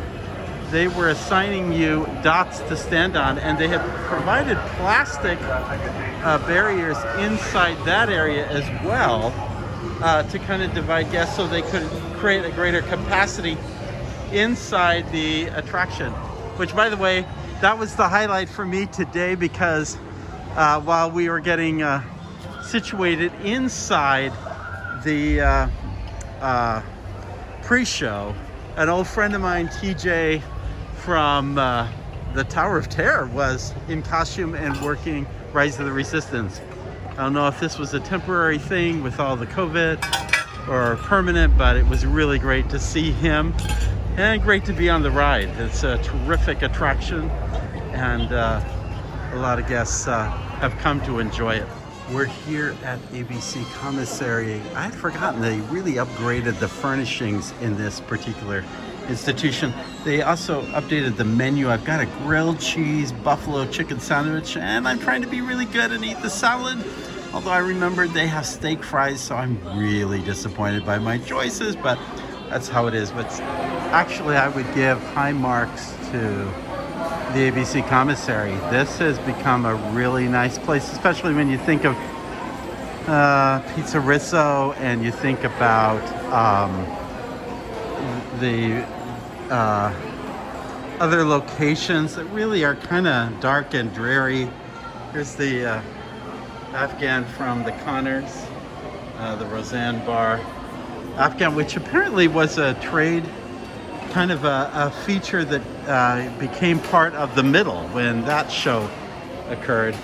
they 0.76 0.90
were 0.90 1.08
assigning 1.08 1.72
you 1.72 2.06
dots 2.22 2.60
to 2.60 2.76
stand 2.76 3.16
on, 3.16 3.40
and 3.40 3.58
they 3.58 3.70
had 3.70 3.80
provided 4.08 4.58
plastic 4.76 5.40
uh, 5.42 6.38
barriers 6.40 6.98
inside 7.22 7.78
that 7.86 8.10
area 8.10 8.46
as 8.50 8.68
well 8.84 9.34
uh, 10.02 10.22
to 10.24 10.38
kind 10.38 10.62
of 10.62 10.74
divide 10.74 11.10
guests 11.14 11.38
so 11.38 11.48
they 11.48 11.62
could 11.62 11.90
create 12.18 12.44
a 12.44 12.52
greater 12.52 12.82
capacity 12.82 13.58
inside 14.34 15.10
the 15.14 15.46
attraction. 15.46 16.12
Which, 16.58 16.76
by 16.76 16.90
the 16.90 16.98
way, 16.98 17.26
that 17.62 17.78
was 17.78 17.96
the 17.96 18.10
highlight 18.10 18.50
for 18.50 18.66
me 18.66 18.86
today 18.88 19.36
because 19.36 19.96
uh, 20.58 20.82
while 20.82 21.10
we 21.10 21.30
were 21.30 21.40
getting 21.40 21.84
uh, 21.84 22.04
situated 22.64 23.32
inside 23.46 24.34
the 25.06 25.40
uh, 25.40 25.70
uh, 26.42 26.82
pre-show, 27.64 28.36
an 28.76 28.90
old 28.90 29.08
friend 29.08 29.34
of 29.36 29.40
mine, 29.40 29.70
TJ 29.70 30.44
from 31.06 31.60
uh, 31.60 31.88
the 32.34 32.44
Tower 32.46 32.80
of 32.80 32.90
Terror, 32.90 33.28
was 33.28 33.76
in 33.88 34.02
costume 34.02 34.56
and 34.56 34.76
working 34.82 35.28
Rise 35.54 35.80
of 35.80 35.86
the 35.86 35.92
Resistance. 35.92 36.60
I 37.12 37.18
don't 37.18 37.34
know 37.34 37.48
if 37.48 37.60
this 37.60 37.78
was 37.78 37.94
a 37.94 38.00
temporary 38.00 38.58
thing 38.58 39.04
with 39.04 39.20
all 39.20 39.36
the 39.36 39.46
COVID 39.46 40.68
or 40.68 40.96
permanent, 40.96 41.56
but 41.60 41.78
it 41.78 41.86
was 41.86 42.08
really 42.08 42.40
great 42.40 42.72
to 42.72 42.80
see 42.80 43.12
him 43.12 43.54
and 44.18 44.42
great 44.42 44.66
to 44.66 44.74
be 44.74 44.90
on 44.90 45.04
the 45.04 45.12
ride. 45.12 45.50
It's 45.60 45.84
a 45.84 46.00
terrific 46.00 46.64
attraction, 46.64 47.30
and 47.94 48.34
uh, 48.34 48.60
a 49.34 49.38
lot 49.38 49.60
of 49.60 49.68
guests 49.68 50.08
uh, 50.08 50.28
have 50.60 50.76
come 50.80 51.06
to 51.06 51.20
enjoy 51.20 51.58
it. 51.58 51.68
We're 52.12 52.26
here 52.26 52.76
at 52.84 53.00
ABC 53.12 53.64
Commissary. 53.74 54.60
I 54.74 54.86
had 54.86 54.96
forgotten 54.96 55.40
they 55.40 55.60
really 55.72 55.94
upgraded 55.94 56.60
the 56.60 56.68
furnishings 56.68 57.54
in 57.62 57.78
this 57.78 58.00
particular 58.00 58.64
institution. 59.10 59.74
They 60.04 60.22
also 60.22 60.64
updated 60.68 61.18
the 61.18 61.26
menu. 61.26 61.70
I've 61.70 61.86
got 61.86 62.02
a 62.02 62.06
grilled 62.24 62.60
cheese 62.60 63.12
buffalo 63.12 63.66
chicken 63.68 64.00
sandwich, 64.00 64.58
and 64.58 64.88
I'm 64.88 65.00
trying 65.00 65.22
to 65.22 65.28
be 65.28 65.42
really 65.42 65.66
good 65.66 65.92
and 65.92 66.04
eat 66.04 66.22
the 66.22 66.30
salad. 66.30 66.84
Although 67.34 67.52
I 67.52 67.60
remembered 67.60 68.12
they 68.12 68.28
have 68.28 68.46
steak 68.46 68.84
fries, 68.84 69.20
so 69.20 69.36
I'm 69.36 69.60
really 69.78 70.22
disappointed 70.22 70.86
by 70.86 71.00
my 71.00 71.18
choices, 71.18 71.76
but 71.76 72.00
that's 72.50 72.70
how 72.70 72.88
it 72.88 72.94
is. 72.94 73.12
But 73.12 73.30
actually, 73.92 74.38
I 74.38 74.48
would 74.48 74.74
give 74.74 75.02
high 75.14 75.34
marks 75.34 75.92
to 76.12 76.20
the 77.34 77.52
ABC 77.52 77.88
commissary. 77.90 78.54
This 78.72 78.98
has 79.00 79.20
become 79.20 79.66
a 79.66 79.76
really 79.94 80.28
nice 80.28 80.58
place, 80.58 80.92
especially 80.94 81.34
when 81.34 81.50
you 81.50 81.58
think 81.58 81.84
of 81.84 81.96
uh, 83.08 83.62
PizzeRizzo 83.74 84.76
and 84.78 85.04
you 85.04 85.12
think 85.12 85.44
about 85.44 86.02
um, 86.32 86.72
the 88.40 88.86
uh, 89.50 89.94
other 91.00 91.24
locations 91.24 92.16
that 92.16 92.26
really 92.26 92.64
are 92.64 92.76
kind 92.76 93.08
of 93.08 93.40
dark 93.40 93.74
and 93.74 93.94
dreary. 93.94 94.50
Here's 95.12 95.36
the 95.36 95.66
uh, 95.66 95.82
Afghan 96.74 97.26
from 97.26 97.64
the 97.64 97.72
Connors, 97.84 98.46
uh, 99.18 99.36
the 99.36 99.46
Roseanne 99.46 100.06
Barr. 100.06 100.40
Afghan, 101.18 101.56
which 101.56 101.78
apparently 101.78 102.28
was 102.28 102.58
a 102.58 102.74
trade, 102.76 103.24
kind 104.12 104.32
of 104.32 104.44
a, 104.44 104.70
a 104.74 104.92
feature 105.06 105.46
that 105.46 105.62
uh, 105.88 106.40
became 106.40 106.80
part 106.80 107.14
of 107.14 107.36
the 107.36 107.44
middle 107.44 107.88
when 107.90 108.22
that 108.24 108.52
show 108.52 108.90
occurred. 109.50 109.96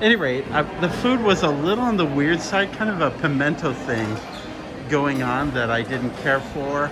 Any 0.00 0.16
rate, 0.16 0.44
I, 0.52 0.62
the 0.80 0.88
food 0.88 1.20
was 1.20 1.42
a 1.42 1.50
little 1.50 1.84
on 1.84 1.96
the 1.96 2.06
weird 2.06 2.40
side, 2.40 2.72
kind 2.72 2.90
of 2.90 3.00
a 3.00 3.10
pimento 3.20 3.72
thing 3.72 4.16
going 4.88 5.22
on 5.22 5.50
that 5.52 5.70
I 5.70 5.82
didn't 5.82 6.16
care 6.18 6.40
for. 6.40 6.90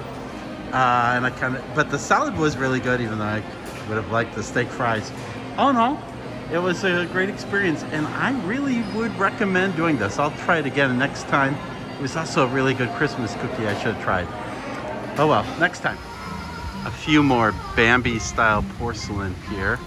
Uh, 0.72 1.14
and 1.16 1.24
I 1.24 1.30
kind 1.30 1.56
of, 1.56 1.64
but 1.74 1.90
the 1.90 1.98
salad 1.98 2.36
was 2.36 2.58
really 2.58 2.78
good, 2.78 3.00
even 3.00 3.18
though 3.18 3.24
I 3.24 3.42
would 3.88 3.96
have 3.96 4.10
liked 4.10 4.34
the 4.34 4.42
steak 4.42 4.68
fries. 4.68 5.10
All 5.56 5.70
in 5.70 5.76
all, 5.76 5.98
it 6.52 6.58
was 6.58 6.84
a 6.84 7.06
great 7.06 7.30
experience, 7.30 7.82
and 7.84 8.06
I 8.06 8.38
really 8.46 8.82
would 8.94 9.18
recommend 9.18 9.76
doing 9.76 9.96
this. 9.96 10.18
I'll 10.18 10.36
try 10.44 10.58
it 10.58 10.66
again 10.66 10.98
next 10.98 11.26
time. 11.28 11.56
It 11.98 12.02
was 12.02 12.16
also 12.16 12.44
a 12.44 12.48
really 12.48 12.74
good 12.74 12.90
Christmas 12.90 13.34
cookie 13.36 13.66
I 13.66 13.74
should 13.80 13.94
have 13.94 14.02
tried. 14.02 14.28
Oh 15.18 15.26
well, 15.26 15.44
next 15.58 15.80
time. 15.80 15.96
A 16.84 16.90
few 16.90 17.22
more 17.22 17.54
Bambi 17.74 18.18
style 18.18 18.62
porcelain 18.78 19.34
here, 19.50 19.78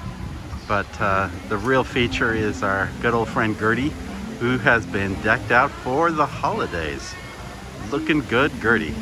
but 0.68 0.88
uh, 1.00 1.30
the 1.48 1.58
real 1.58 1.84
feature 1.84 2.34
is 2.34 2.64
our 2.64 2.90
good 3.04 3.14
old 3.14 3.30
friend 3.30 3.56
Gertie, 3.56 3.94
who 4.40 4.58
has 4.58 4.84
been 4.88 5.14
decked 5.22 5.52
out 5.52 5.70
for 5.70 6.12
the 6.12 6.26
holidays. 6.26 7.14
Looking 7.92 8.22
good, 8.22 8.52
Gertie 8.60 8.96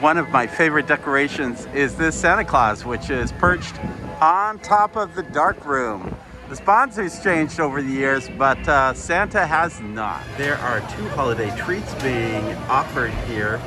one 0.00 0.16
of 0.16 0.28
my 0.30 0.46
favorite 0.46 0.86
decorations 0.86 1.66
is 1.74 1.96
this 1.96 2.14
Santa 2.14 2.44
Claus, 2.44 2.84
which 2.84 3.10
is 3.10 3.32
perched 3.32 3.74
on 4.20 4.58
top 4.60 4.96
of 4.96 5.16
the 5.16 5.24
dark 5.24 5.64
room. 5.64 6.14
The 6.48 6.54
sponsors 6.54 7.20
changed 7.20 7.58
over 7.58 7.82
the 7.82 7.90
years, 7.90 8.28
but 8.38 8.66
uh, 8.68 8.94
Santa 8.94 9.44
has 9.44 9.80
not. 9.80 10.22
There 10.36 10.56
are 10.58 10.80
two 10.96 11.08
holiday 11.10 11.54
treats 11.56 11.92
being 11.96 12.44
offered 12.68 13.10
here 13.26 13.60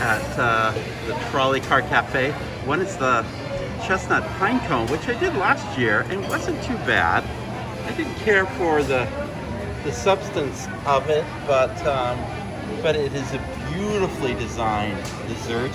at 0.00 0.38
uh, 0.38 0.72
the 1.06 1.14
Trolley 1.30 1.60
Car 1.60 1.82
Cafe. 1.82 2.32
One 2.64 2.80
is 2.80 2.96
the 2.96 3.22
chestnut 3.86 4.24
pine 4.38 4.60
cone, 4.66 4.88
which 4.88 5.06
I 5.06 5.18
did 5.20 5.34
last 5.36 5.78
year 5.78 6.00
and 6.08 6.22
wasn't 6.28 6.62
too 6.64 6.76
bad. 6.78 7.24
I 7.86 7.94
didn't 7.94 8.16
care 8.16 8.46
for 8.46 8.82
the 8.82 9.06
the 9.84 9.92
substance 9.92 10.66
of 10.86 11.08
it, 11.08 11.24
but 11.46 11.70
um, 11.86 12.18
but 12.82 12.96
it 12.96 13.12
is 13.12 13.32
a 13.32 13.57
beautifully 13.72 14.34
designed 14.34 15.02
dessert. 15.28 15.70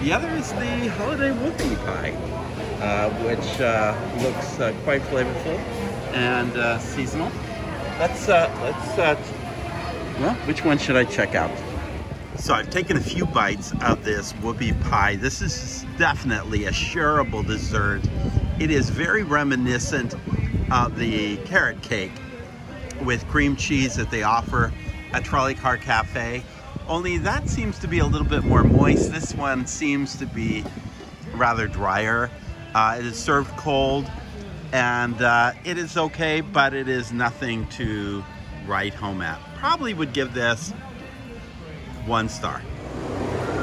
The 0.00 0.12
other 0.12 0.28
is 0.30 0.50
the 0.52 0.88
holiday 0.88 1.30
whoopie 1.30 1.76
pie, 1.84 2.10
uh, 2.80 3.10
which 3.24 3.60
uh, 3.60 3.96
looks 4.22 4.58
uh, 4.58 4.74
quite 4.84 5.02
flavorful 5.02 5.58
and 6.12 6.50
uh, 6.56 6.78
seasonal. 6.78 7.30
Let's 7.98 8.28
uh, 8.28 8.50
let's 8.62 8.98
uh, 8.98 9.16
well, 10.20 10.34
which 10.46 10.64
one 10.64 10.78
should 10.78 10.96
I 10.96 11.04
check 11.04 11.34
out? 11.34 11.50
So 12.36 12.54
I've 12.54 12.70
taken 12.70 12.96
a 12.96 13.00
few 13.00 13.26
bites 13.26 13.72
of 13.82 14.04
this 14.04 14.32
whoopie 14.34 14.80
pie. 14.90 15.16
This 15.16 15.42
is 15.42 15.84
definitely 15.98 16.64
a 16.64 16.70
shareable 16.70 17.46
dessert. 17.46 18.02
It 18.58 18.70
is 18.70 18.90
very 18.90 19.22
reminiscent 19.22 20.14
of 20.72 20.98
the 20.98 21.36
carrot 21.38 21.82
cake 21.82 22.12
with 23.04 23.26
cream 23.28 23.54
cheese 23.56 23.94
that 23.96 24.10
they 24.10 24.22
offer 24.22 24.72
at 25.12 25.24
Trolley 25.24 25.54
Car 25.54 25.76
Cafe. 25.76 26.42
Only 26.92 27.16
that 27.16 27.48
seems 27.48 27.78
to 27.78 27.88
be 27.88 28.00
a 28.00 28.04
little 28.04 28.26
bit 28.26 28.44
more 28.44 28.62
moist. 28.62 29.10
This 29.12 29.34
one 29.34 29.66
seems 29.66 30.14
to 30.16 30.26
be 30.26 30.62
rather 31.34 31.66
drier. 31.66 32.30
Uh, 32.74 32.96
it 32.98 33.06
is 33.06 33.16
served 33.16 33.48
cold 33.56 34.10
and 34.74 35.22
uh, 35.22 35.52
it 35.64 35.78
is 35.78 35.96
okay, 35.96 36.42
but 36.42 36.74
it 36.74 36.88
is 36.88 37.10
nothing 37.10 37.66
to 37.68 38.22
write 38.66 38.92
home 38.92 39.22
at. 39.22 39.40
Probably 39.56 39.94
would 39.94 40.12
give 40.12 40.34
this 40.34 40.72
one 42.04 42.28
star. 42.28 42.60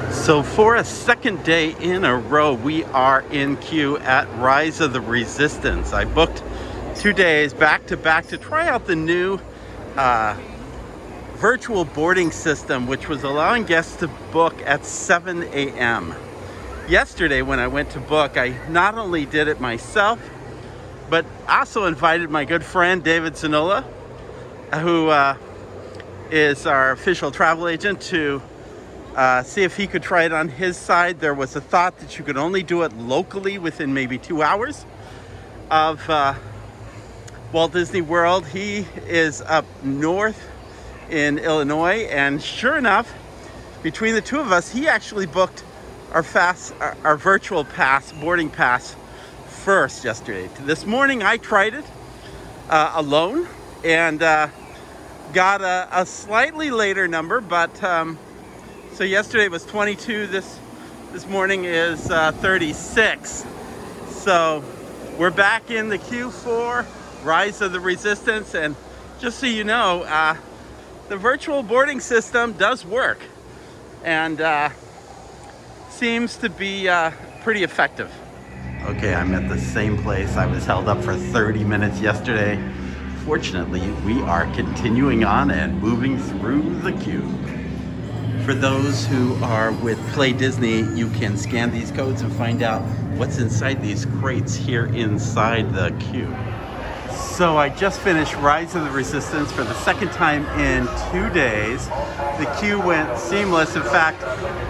So 0.10 0.42
for 0.42 0.78
a 0.78 0.84
second 0.84 1.44
day 1.44 1.76
in 1.80 2.06
a 2.06 2.18
row, 2.18 2.56
we 2.56 2.84
are 2.86 3.22
in 3.30 3.58
queue 3.58 4.00
at 4.00 4.28
Rise 4.40 4.82
of 4.82 4.92
the 4.92 5.02
Resistance. 5.02 5.94
I 5.94 6.06
booked 6.06 6.42
two 6.96 7.14
days 7.14 7.54
back 7.54 7.86
to 7.86 7.96
back 7.96 8.26
to 8.30 8.40
try 8.40 8.68
out 8.68 8.88
the 8.88 8.96
new 8.96 9.40
uh, 9.98 10.36
virtual 11.40 11.86
boarding 11.86 12.32
system, 12.32 12.86
which 12.86 13.08
was 13.08 13.24
allowing 13.24 13.64
guests 13.64 13.96
to 13.96 14.10
book 14.34 14.54
at 14.66 14.84
7 14.84 15.44
a.m. 15.44 16.14
Yesterday, 16.90 17.42
when 17.42 17.60
I 17.60 17.68
went 17.68 17.92
to 17.92 18.02
book, 18.02 18.36
I 18.36 18.56
not 18.68 18.96
only 18.96 19.26
did 19.26 19.48
it 19.48 19.62
myself, 19.62 20.20
but 21.10 21.26
also 21.48 21.86
invited 21.86 22.30
my 22.30 22.44
good 22.44 22.62
friend 22.62 23.02
David 23.02 23.34
Zanola, 23.34 23.86
who 24.82 25.08
uh, 25.08 25.38
is 26.30 26.66
our 26.66 26.92
official 26.92 27.32
travel 27.32 27.70
agent, 27.70 28.02
to 28.02 28.42
uh, 29.16 29.42
see 29.42 29.64
if 29.64 29.78
he 29.78 29.88
could 29.88 30.04
try 30.04 30.24
it 30.24 30.34
on 30.34 30.50
his 30.50 30.76
side. 30.76 31.22
There 31.22 31.34
was 31.34 31.56
a 31.56 31.62
thought 31.62 32.00
that 32.00 32.20
you 32.20 32.26
could 32.26 32.38
only 32.38 32.64
do 32.64 32.82
it 32.82 32.92
locally 32.98 33.58
within 33.58 33.94
maybe 33.94 34.18
two 34.18 34.44
hours 34.44 34.86
of 35.72 36.08
uh, 36.10 36.34
Walt 37.54 37.72
Disney 37.72 38.02
World. 38.02 38.46
He 38.46 38.86
is 39.08 39.40
up 39.40 39.66
north 39.86 40.49
in 41.10 41.40
Illinois, 41.40 42.08
and 42.10 42.42
sure 42.42 42.78
enough, 42.78 43.14
between 43.82 44.14
the 44.14 44.22
two 44.22 44.40
of 44.40 44.52
us, 44.52 44.72
he 44.72 44.88
actually 44.88 45.26
booked 45.26 45.64
our 46.12 46.24
fast, 46.24 46.74
our, 46.80 46.98
our 47.04 47.18
virtual 47.18 47.64
pass, 47.64 48.12
boarding 48.12 48.50
pass, 48.50 48.96
first 49.48 50.04
yesterday. 50.04 50.50
This 50.62 50.86
morning, 50.86 51.24
I 51.24 51.38
tried 51.38 51.74
it 51.74 51.86
uh, 52.70 52.94
alone 52.96 53.48
and 53.84 54.22
uh, 54.22 54.48
got 55.34 55.62
a, 55.62 55.88
a, 55.92 56.06
slightly 56.06 56.72
later 56.72 57.08
number, 57.08 57.42
but 57.42 57.84
um, 57.84 58.18
so 58.94 59.04
yesterday 59.04 59.48
was 59.48 59.66
22. 59.66 60.28
This 60.28 60.60
this 61.12 61.28
morning 61.28 61.66
is 61.66 62.12
uh, 62.12 62.32
36. 62.34 63.46
So 64.10 64.64
we're 65.18 65.32
back 65.32 65.72
in 65.72 65.90
the 65.90 65.98
queue 65.98 66.30
for 66.30 66.86
Rise 67.24 67.62
of 67.62 67.72
the 67.72 67.80
Resistance, 67.80 68.54
and 68.54 68.76
just 69.20 69.40
so 69.40 69.48
you 69.48 69.64
know, 69.64 70.04
uh, 70.04 70.36
the 71.10 71.18
virtual 71.18 71.64
boarding 71.64 72.00
system 72.00 72.54
does 72.54 72.86
work 72.86 73.18
and 74.04 74.40
uh, 74.40 74.70
seems 75.90 76.38
to 76.38 76.50
be 76.50 76.88
uh, 76.88 77.12
pretty 77.42 77.64
effective. 77.64 78.14
Okay, 78.84 79.14
I'm 79.14 79.34
at 79.34 79.50
the 79.50 79.58
same 79.58 80.02
place. 80.04 80.38
I 80.38 80.46
was 80.46 80.66
held 80.66 80.88
up 80.88 81.04
for 81.04 81.16
30 81.16 81.64
minutes 81.64 82.00
yesterday. 82.00 82.64
Fortunately, 83.26 83.82
we 84.06 84.22
are 84.22 84.46
continuing 84.54 85.26
on 85.26 85.50
and 85.52 85.82
moving 85.82 86.18
through 86.20 86.80
the 86.82 86.94
queue. 86.94 87.28
For 88.46 88.54
those 88.54 89.06
who 89.08 89.36
are 89.44 89.72
with 89.72 90.00
Play 90.14 90.32
Disney, 90.32 90.82
you 90.96 91.10
can 91.10 91.38
scan 91.38 91.72
these 91.72 91.92
codes 91.92 92.22
and 92.22 92.32
find 92.34 92.62
out 92.62 92.82
what's 93.18 93.40
inside 93.40 93.82
these 93.82 94.06
crates 94.06 94.56
here 94.56 94.86
inside 94.86 95.74
the 95.74 95.90
queue. 96.12 96.34
So 97.20 97.58
I 97.58 97.70
just 97.70 98.00
finished 98.00 98.34
Rise 98.36 98.76
of 98.76 98.84
the 98.86 98.92
Resistance 98.92 99.52
for 99.52 99.64
the 99.64 99.74
second 99.82 100.12
time 100.12 100.46
in 100.60 100.88
two 101.12 101.30
days. 101.34 101.86
The 101.88 102.58
queue 102.60 102.80
went 102.80 103.18
seamless. 103.18 103.76
In 103.76 103.84
fact, 103.84 104.24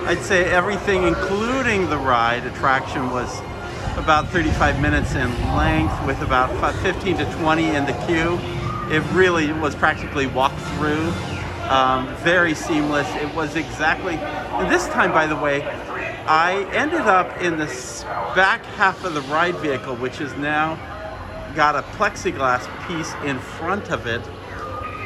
I'd 0.08 0.22
say 0.22 0.46
everything, 0.46 1.04
including 1.04 1.90
the 1.90 1.98
ride 1.98 2.46
attraction, 2.46 3.12
was 3.12 3.40
about 3.98 4.30
35 4.30 4.82
minutes 4.82 5.14
in 5.14 5.30
length 5.56 5.94
with 6.08 6.22
about 6.22 6.50
15 6.82 7.18
to 7.18 7.34
20 7.34 7.76
in 7.76 7.86
the 7.86 7.94
queue. 8.08 8.40
It 8.92 9.04
really 9.14 9.54
was 9.54 9.76
practically 9.76 10.26
walk 10.26 10.56
through. 10.76 11.12
Um, 11.70 12.16
very 12.18 12.56
seamless. 12.56 13.08
It 13.16 13.34
was 13.36 13.56
exactly, 13.56 14.16
and 14.16 14.72
this 14.72 14.88
time, 14.88 15.12
by 15.12 15.28
the 15.28 15.36
way, 15.36 15.62
I 16.28 16.68
ended 16.74 17.02
up 17.02 17.42
in 17.42 17.58
the 17.58 17.68
back 18.36 18.66
half 18.66 19.04
of 19.04 19.14
the 19.14 19.22
ride 19.22 19.56
vehicle, 19.58 19.96
which 19.96 20.20
is 20.20 20.36
now 20.36 20.78
got 21.56 21.76
a 21.76 21.82
plexiglass 21.98 22.66
piece 22.88 23.14
in 23.26 23.40
front 23.40 23.92
of 23.92 24.08
it. 24.08 24.22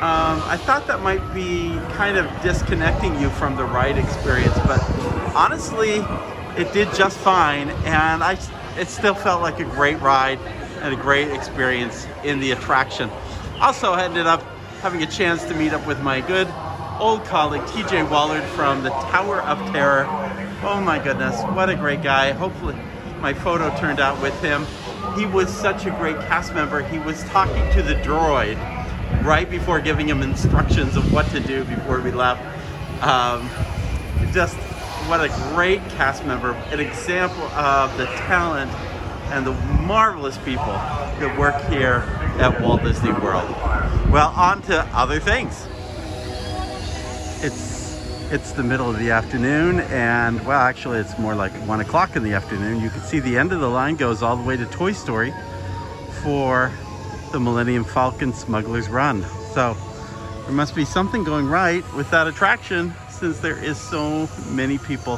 Um, 0.02 0.42
I 0.46 0.58
thought 0.58 0.88
that 0.88 1.02
might 1.02 1.34
be 1.34 1.80
kind 1.94 2.18
of 2.18 2.26
disconnecting 2.42 3.18
you 3.22 3.30
from 3.30 3.56
the 3.56 3.64
ride 3.64 3.98
experience, 3.98 4.54
but 4.66 4.82
honestly, 5.34 6.04
it 6.58 6.74
did 6.74 6.94
just 6.94 7.18
fine, 7.20 7.70
and 7.86 8.24
I 8.24 8.38
it 8.78 8.90
still 8.90 9.14
felt 9.14 9.42
like 9.42 9.60
a 9.60 9.66
great 9.66 10.02
ride 10.02 10.40
and 10.82 10.94
a 10.94 10.98
great 10.98 11.32
experience 11.32 12.06
in 12.24 12.40
the 12.40 12.52
attraction. 12.52 13.10
Also, 13.62 13.94
ended 13.94 14.28
up 14.28 14.42
having 14.82 15.02
a 15.04 15.08
chance 15.08 15.44
to 15.46 15.54
meet 15.54 15.72
up 15.72 15.88
with 15.88 16.02
my 16.02 16.20
good 16.20 16.48
old 17.00 17.24
colleague 17.26 17.62
TJ 17.64 18.10
Wallard 18.10 18.44
from 18.56 18.84
the 18.84 18.90
Tower 18.90 19.42
of 19.42 19.58
Terror. 19.72 20.06
Oh 20.64 20.82
my 20.84 21.00
goodness, 21.02 21.42
what 21.56 21.70
a 21.70 21.76
great 21.76 22.04
guy! 22.04 22.32
Hopefully, 22.32 22.76
my 23.22 23.34
photo 23.34 23.74
turned 23.78 24.00
out 24.00 24.22
with 24.22 24.38
him 24.42 24.66
he 25.16 25.26
was 25.26 25.50
such 25.50 25.86
a 25.86 25.92
great 25.92 26.18
cast 26.18 26.54
member. 26.54 26.82
He 26.82 27.00
was 27.00 27.24
talking 27.26 27.72
to 27.74 27.82
the 27.82 27.96
droid 27.96 28.58
right 29.24 29.50
before 29.50 29.80
giving 29.80 30.10
him 30.10 30.22
instructions 30.22 30.96
of 30.96 31.12
what 31.14 31.28
to 31.28 31.40
do 31.40 31.64
before 31.66 32.02
we 32.02 32.12
left. 32.12 32.42
Um, 33.04 33.50
just 34.32 34.56
what 35.08 35.20
a 35.20 35.30
great 35.54 35.82
cast 35.90 36.26
member, 36.26 36.52
an 36.72 36.80
example 36.80 37.44
of 37.44 37.96
the 37.98 38.06
talent 38.06 38.72
and 39.32 39.46
the 39.46 39.54
marvelous 39.82 40.38
people 40.40 40.66
that 40.66 41.38
work 41.38 41.60
here 41.66 42.06
at 42.40 42.60
Walt 42.62 42.84
Disney 42.84 43.12
World. 43.12 43.50
Well, 44.10 44.30
on 44.36 44.62
to 44.64 44.82
other 44.94 45.20
things. 45.20 45.68
It's 47.44 47.73
it's 48.34 48.52
the 48.54 48.64
middle 48.64 48.90
of 48.90 48.98
the 48.98 49.12
afternoon, 49.12 49.80
and 49.92 50.44
well, 50.44 50.60
actually, 50.60 50.98
it's 50.98 51.20
more 51.20 51.36
like 51.36 51.52
one 51.68 51.82
o'clock 51.82 52.16
in 52.16 52.24
the 52.24 52.34
afternoon. 52.34 52.82
You 52.82 52.90
can 52.90 53.02
see 53.02 53.20
the 53.20 53.38
end 53.38 53.52
of 53.52 53.60
the 53.60 53.70
line 53.70 53.96
goes 53.96 54.24
all 54.24 54.36
the 54.36 54.42
way 54.42 54.58
to 54.58 54.66
Toy 54.66 54.92
Story 54.92 55.32
for 56.24 56.72
the 57.32 57.40
Millennium 57.40 57.84
Falcon 57.84 58.34
Smuggler's 58.34 58.90
Run. 58.90 59.24
So 59.54 59.78
there 60.46 60.52
must 60.52 60.74
be 60.74 60.84
something 60.84 61.24
going 61.24 61.46
right 61.46 61.84
with 61.94 62.10
that 62.10 62.26
attraction 62.26 62.92
since 63.08 63.40
there 63.40 63.64
is 63.64 63.80
so 63.80 64.28
many 64.50 64.80
people 64.80 65.18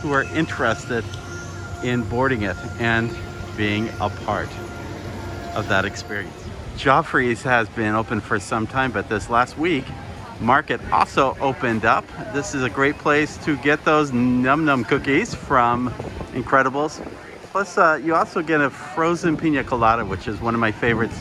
who 0.00 0.12
are 0.12 0.24
interested 0.34 1.04
in 1.82 2.02
boarding 2.04 2.44
it 2.44 2.56
and 2.78 3.14
being 3.58 3.90
a 4.00 4.08
part 4.08 4.48
of 5.54 5.68
that 5.68 5.84
experience. 5.84 6.32
Joffrey's 6.78 7.42
has 7.42 7.68
been 7.68 7.94
open 7.94 8.20
for 8.20 8.40
some 8.40 8.66
time, 8.66 8.90
but 8.90 9.10
this 9.10 9.28
last 9.28 9.58
week 9.58 9.84
market 10.40 10.80
also 10.92 11.36
opened 11.40 11.84
up. 11.84 12.04
This 12.32 12.54
is 12.54 12.62
a 12.62 12.70
great 12.70 12.98
place 12.98 13.36
to 13.44 13.56
get 13.58 13.84
those 13.84 14.12
num 14.12 14.64
num 14.64 14.84
cookies 14.84 15.34
from 15.34 15.90
Incredibles. 16.32 17.04
Plus, 17.52 17.78
uh, 17.78 18.00
you 18.02 18.14
also 18.14 18.42
get 18.42 18.60
a 18.60 18.68
frozen 18.68 19.36
pina 19.36 19.62
colada, 19.62 20.04
which 20.04 20.26
is 20.26 20.40
one 20.40 20.54
of 20.54 20.60
my 20.60 20.72
favorites. 20.72 21.20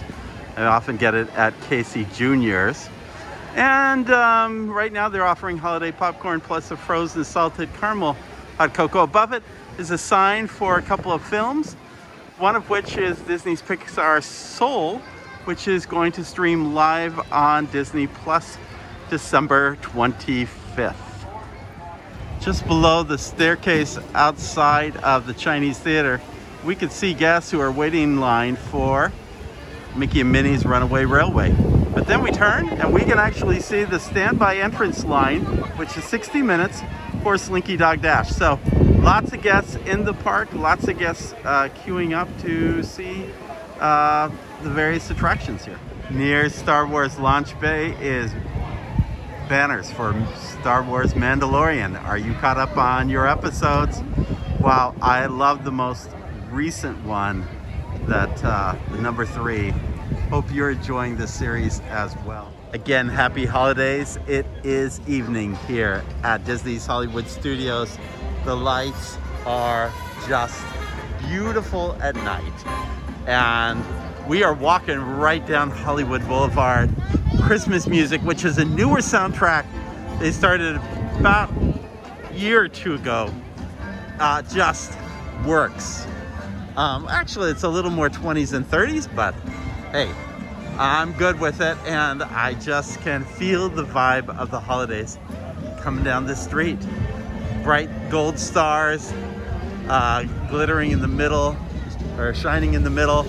I 0.58 0.64
often 0.64 0.98
get 0.98 1.14
it 1.14 1.30
at 1.36 1.60
Casey 1.62 2.06
Junior's. 2.14 2.90
And 3.56 4.10
um, 4.10 4.70
right 4.70 4.92
now 4.92 5.10
they're 5.10 5.26
offering 5.26 5.58
holiday 5.58 5.92
popcorn 5.92 6.42
plus 6.42 6.72
a 6.72 6.78
frozen 6.78 7.24
salted 7.24 7.70
caramel 7.76 8.18
hot 8.58 8.74
cocoa. 8.74 9.04
Above 9.04 9.34
it 9.34 9.44
is 9.78 9.92
a 9.92 9.98
sign 9.98 10.48
for 10.48 10.78
a 10.78 10.82
couple 10.82 11.12
of 11.12 11.24
films, 11.24 11.76
one 12.40 12.56
of 12.56 12.70
which 12.70 12.98
is 12.98 13.20
Disney's 13.22 13.62
Pixar 13.62 14.24
Soul, 14.24 14.98
which 15.46 15.68
is 15.68 15.86
going 15.86 16.12
to 16.14 16.26
stream 16.26 16.74
live 16.74 17.20
on 17.32 17.68
Disney 17.68 18.08
Plus 18.08 18.58
December 19.14 19.76
25th. 19.84 20.96
Just 22.42 22.66
below 22.66 23.04
the 23.04 23.20
staircase 23.20 24.00
outside 24.16 24.98
of 24.98 25.28
the 25.28 25.36
Chinese 25.36 25.78
Theater, 25.78 26.20
we 26.66 26.74
could 26.74 26.92
see 26.92 27.14
guests 27.14 27.52
who 27.52 27.60
are 27.60 27.72
waiting 27.72 28.02
in 28.02 28.20
line 28.20 28.56
for 28.56 29.12
Mickey 29.96 30.22
and 30.22 30.32
Minnie's 30.32 30.66
Runaway 30.66 31.06
Railway. 31.06 31.52
But 31.94 32.08
then 32.08 32.24
we 32.24 32.32
turn 32.32 32.70
and 32.70 32.92
we 32.92 33.02
can 33.02 33.20
actually 33.20 33.60
see 33.60 33.84
the 33.84 34.00
standby 34.00 34.58
entrance 34.58 35.06
line, 35.06 35.42
which 35.78 35.96
is 35.96 36.06
60 36.06 36.42
minutes 36.42 36.82
for 37.22 37.38
Slinky 37.38 37.78
Dog 37.78 38.02
Dash. 38.02 38.32
So 38.32 38.60
lots 38.98 39.32
of 39.32 39.44
guests 39.44 39.76
in 39.86 40.06
the 40.06 40.16
park, 40.16 40.52
lots 40.54 40.88
of 40.88 40.98
guests 40.98 41.34
uh, 41.44 41.70
queuing 41.86 42.18
up 42.18 42.30
to 42.42 42.82
see 42.82 43.30
uh, 43.80 44.32
the 44.64 44.72
various 44.72 45.12
attractions 45.12 45.66
here. 45.66 45.78
Near 46.10 46.50
Star 46.50 46.88
Wars 46.88 47.20
Launch 47.20 47.60
Bay 47.60 47.92
is 48.02 48.32
banners 49.50 49.92
for 49.92 50.14
Star 50.36 50.84
Wars 50.84 51.14
Mandalorian. 51.14 52.02
Are 52.04 52.18
you 52.18 52.34
caught 52.36 52.58
up 52.58 52.78
on 52.78 53.10
your 53.10 53.28
episodes? 53.28 54.02
Wow, 54.60 54.96
I 55.02 55.26
love 55.26 55.64
the 55.64 55.72
most 55.72 56.10
recent 56.50 57.04
one, 57.04 57.48
that 58.08 58.44
uh, 58.44 58.76
the 58.92 59.02
number 59.02 59.26
three. 59.26 59.74
Hope 60.30 60.52
you're 60.54 60.72
enjoying 60.72 61.18
this 61.18 61.34
series 61.34 61.80
as 61.90 62.16
well. 62.26 62.52
Again, 62.74 63.08
happy 63.08 63.46
holidays. 63.46 64.18
It 64.28 64.46
is 64.64 65.00
evening 65.08 65.56
here 65.68 66.04
at 66.24 66.44
Disney's 66.46 66.86
Hollywood 66.86 67.28
Studios. 67.28 67.98
The 68.46 68.56
lights 68.56 69.18
are 69.46 69.92
just 70.28 70.64
beautiful 71.20 71.98
at 72.02 72.16
night. 72.16 72.54
And 73.28 73.84
we 74.28 74.44
are 74.44 74.54
walking 74.54 75.00
right 75.00 75.46
down 75.46 75.70
Hollywood 75.70 76.26
Boulevard 76.28 76.90
Christmas 77.42 77.88
music, 77.88 78.22
which 78.22 78.46
is 78.46 78.58
a 78.58 78.66
newer 78.66 79.00
soundtrack. 79.00 79.66
They 80.20 80.32
started 80.32 80.76
about 81.20 81.52
a 82.30 82.34
year 82.34 82.62
or 82.62 82.68
two 82.68 82.96
ago. 82.96 83.34
Uh, 84.20 84.42
just 84.44 84.94
works. 85.46 86.06
Um, 86.78 87.08
actually, 87.10 87.52
it's 87.52 87.64
a 87.64 87.70
little 87.70 87.92
more 87.92 88.10
20s 88.10 88.54
and 88.54 88.66
30s, 88.66 89.14
but 89.16 89.36
hey, 89.92 90.12
I'm 90.78 91.14
good 91.14 91.40
with 91.40 91.62
it, 91.62 91.78
and 91.86 92.24
I 92.24 92.54
just 92.56 93.00
can 93.02 93.24
feel 93.24 93.70
the 93.70 93.84
vibe 93.84 94.30
of 94.38 94.50
the 94.50 94.60
holidays 94.60 95.20
coming 95.82 96.04
down 96.04 96.26
the 96.26 96.36
street. 96.36 96.80
Bright 97.64 97.90
gold 98.10 98.40
stars 98.40 99.14
uh, 99.90 100.24
glittering 100.50 100.92
in 100.92 101.02
the 101.02 101.08
middle, 101.08 101.58
or 102.18 102.34
shining 102.34 102.74
in 102.74 102.84
the 102.84 102.90
middle. 102.90 103.28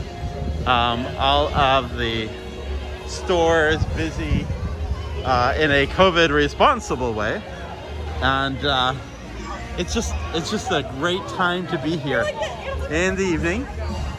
Um, 0.66 1.04
all 1.18 1.48
of 1.48 1.96
the 1.98 2.28
stores 3.06 3.84
busy 3.96 4.46
uh, 5.24 5.54
in 5.58 5.70
a 5.70 5.86
COVID 5.86 6.30
responsible 6.30 7.12
way. 7.12 7.42
And 8.22 8.64
uh, 8.64 8.94
it's 9.78 9.92
just 9.92 10.14
it's 10.34 10.50
just 10.50 10.70
a 10.70 10.88
great 10.98 11.26
time 11.28 11.66
to 11.68 11.78
be 11.78 11.96
here 11.96 12.24
in 12.90 13.16
the 13.16 13.24
evening. 13.24 13.66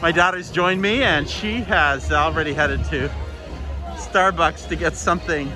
My 0.02 0.12
daughter's 0.12 0.50
joined 0.50 0.82
me 0.82 1.02
and 1.02 1.28
she 1.28 1.62
has 1.62 2.12
already 2.12 2.52
headed 2.52 2.84
to 2.86 3.10
Starbucks 3.94 4.68
to 4.68 4.76
get 4.76 4.94
something, 4.94 5.50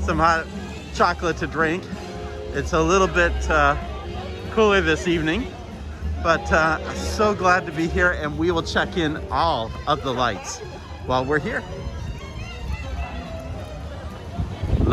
some 0.00 0.18
hot 0.18 0.46
chocolate 0.94 1.38
to 1.38 1.46
drink. 1.46 1.82
It's 2.52 2.74
a 2.74 2.82
little 2.82 3.08
bit 3.08 3.32
uh, 3.50 3.76
cooler 4.50 4.80
this 4.80 5.08
evening, 5.08 5.46
but 6.22 6.52
uh, 6.52 6.94
so 6.94 7.34
glad 7.34 7.64
to 7.66 7.72
be 7.72 7.88
here 7.88 8.12
and 8.12 8.38
we 8.38 8.50
will 8.50 8.62
check 8.62 8.96
in 8.96 9.16
all 9.30 9.72
of 9.86 10.02
the 10.02 10.12
lights 10.12 10.58
while 11.06 11.24
we're 11.24 11.40
here. 11.40 11.62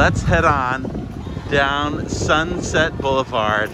Let's 0.01 0.23
head 0.23 0.45
on 0.45 0.81
down 1.51 2.09
Sunset 2.09 2.97
Boulevard 2.97 3.69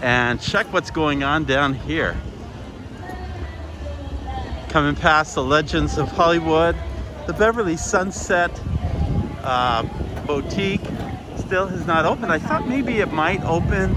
and 0.00 0.40
check 0.40 0.72
what's 0.72 0.92
going 0.92 1.24
on 1.24 1.42
down 1.42 1.74
here. 1.74 2.16
Coming 4.68 4.94
past 4.94 5.34
the 5.34 5.42
Legends 5.42 5.98
of 5.98 6.06
Hollywood, 6.12 6.76
the 7.26 7.32
Beverly 7.32 7.76
Sunset 7.76 8.52
uh, 9.42 9.82
Boutique 10.24 10.84
still 11.36 11.66
has 11.66 11.84
not 11.84 12.06
opened. 12.06 12.30
I 12.30 12.38
thought 12.38 12.68
maybe 12.68 13.00
it 13.00 13.12
might 13.12 13.42
open 13.42 13.92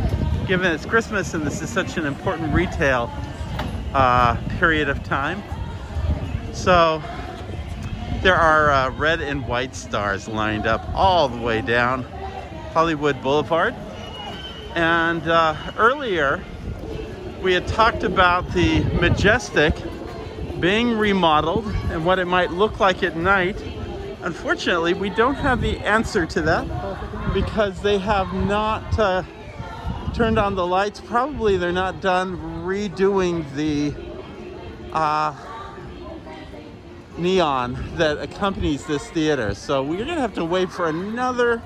given 0.48 0.72
it's 0.72 0.88
Christmas 0.88 1.36
and 1.36 1.46
this 1.46 1.62
is 1.62 1.70
such 1.70 1.98
an 1.98 2.08
important 2.08 2.52
retail 2.52 3.12
uh, 3.94 4.38
period 4.58 4.90
of 4.90 5.04
time. 5.04 5.44
So 6.52 7.04
there 8.22 8.36
are 8.36 8.72
uh, 8.72 8.90
red 8.92 9.22
and 9.22 9.48
white 9.48 9.76
stars 9.76 10.28
lined 10.28 10.66
up 10.66 10.88
all 10.94 11.28
the 11.30 11.42
way 11.42 11.62
down 11.62 12.04
Hollywood 12.74 13.22
Boulevard. 13.22 13.74
And 14.76 15.28
uh, 15.28 15.56
earlier, 15.78 16.44
we 17.42 17.54
had 17.54 17.68
talked 17.68 18.04
about 18.04 18.52
the 18.54 18.84
majestic 19.00 19.76
being 20.60 20.98
remodeled 20.98 21.68
and 21.90 22.06
what 22.06 22.20
it 22.20 22.26
might 22.26 22.52
look 22.52 22.80
like 22.80 23.04
at 23.04 23.16
night. 23.16 23.62
Unfortunately, 24.22 24.94
we 24.94 25.10
don't 25.10 25.36
have 25.36 25.62
the 25.62 25.78
answer 25.80 26.26
to 26.26 26.42
that 26.42 27.34
because 27.34 27.82
they 27.82 27.98
have 27.98 28.34
not 28.34 28.98
uh, 28.98 29.24
turned 30.14 30.40
on 30.40 30.56
the 30.56 30.66
lights. 30.66 31.00
Probably 31.00 31.58
they're 31.58 31.72
not 31.72 32.02
done 32.02 32.38
redoing 32.66 33.46
the 33.56 33.94
uh, 34.92 35.36
neon 37.18 37.78
that 37.96 38.18
accompanies 38.18 38.86
this 38.86 39.10
theater. 39.12 39.54
So 39.54 39.84
we're 39.84 40.06
gonna 40.06 40.20
have 40.20 40.34
to 40.36 40.46
wait 40.46 40.72
for 40.72 40.88
another 40.88 41.62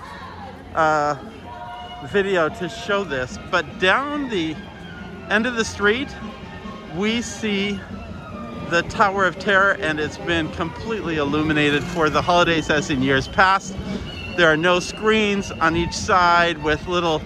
uh, 0.75 1.15
video 2.07 2.49
to 2.49 2.69
show 2.69 3.03
this. 3.03 3.38
But 3.51 3.79
down 3.79 4.29
the 4.29 4.55
end 5.29 5.45
of 5.45 5.55
the 5.55 5.65
street, 5.65 6.07
we 6.95 7.21
see 7.21 7.79
the 8.69 8.83
Tower 8.83 9.25
of 9.25 9.39
Terror 9.39 9.73
and 9.79 9.99
it's 9.99 10.17
been 10.17 10.51
completely 10.51 11.17
illuminated 11.17 11.83
for 11.83 12.09
the 12.09 12.21
holidays 12.21 12.69
as 12.69 12.89
in 12.89 13.01
years 13.01 13.27
past. 13.27 13.75
There 14.38 14.47
are 14.47 14.57
no 14.57 14.79
screens 14.79 15.51
on 15.51 15.75
each 15.75 15.93
side 15.93 16.63
with 16.63 16.88
little 16.88 17.21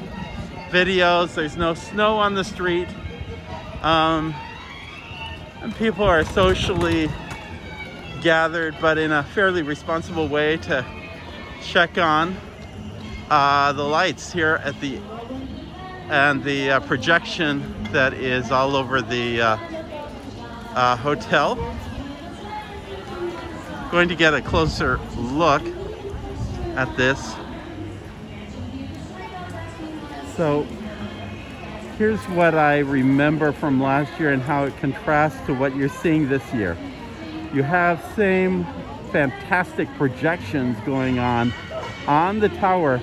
videos. 0.70 1.36
There's 1.36 1.58
no 1.58 1.74
snow 1.74 2.18
on 2.18 2.34
the 2.34 2.44
street. 2.44 2.88
Um, 3.82 4.34
and 5.62 5.76
people 5.76 6.04
are 6.04 6.24
socially 6.24 7.10
gathered, 8.24 8.74
but 8.80 8.98
in 8.98 9.12
a 9.12 9.22
fairly 9.22 9.62
responsible 9.62 10.30
way 10.30 10.56
to 10.56 10.86
check 11.62 11.98
on 11.98 12.36
uh, 13.30 13.74
the 13.74 13.84
lights 13.84 14.32
here 14.32 14.62
at 14.64 14.80
the 14.80 14.98
and 16.10 16.44
the 16.44 16.72
uh, 16.72 16.80
projection 16.82 17.62
that 17.92 18.14
is 18.14 18.50
all 18.50 18.76
over 18.76 19.02
the 19.02 19.42
uh, 19.42 19.58
uh, 20.74 20.96
hotel. 20.96 21.56
Going 23.92 24.08
to 24.08 24.16
get 24.16 24.34
a 24.34 24.42
closer 24.42 25.00
look 25.18 25.62
at 26.76 26.96
this. 26.96 27.36
So 30.38 30.64
here's 31.98 32.22
what 32.30 32.56
I 32.56 32.80
remember 32.80 33.52
from 33.52 33.82
last 33.82 34.18
year 34.20 34.32
and 34.32 34.42
how 34.42 34.64
it 34.64 34.78
contrasts 34.78 35.46
to 35.48 35.54
what 35.54 35.76
you're 35.76 35.90
seeing 35.90 36.30
this 36.30 36.54
year. 36.54 36.78
You 37.54 37.62
have 37.62 38.04
same 38.16 38.66
fantastic 39.12 39.88
projections 39.96 40.76
going 40.88 41.20
on 41.20 41.54
on 42.08 42.40
the 42.40 42.50
tower, 42.50 43.00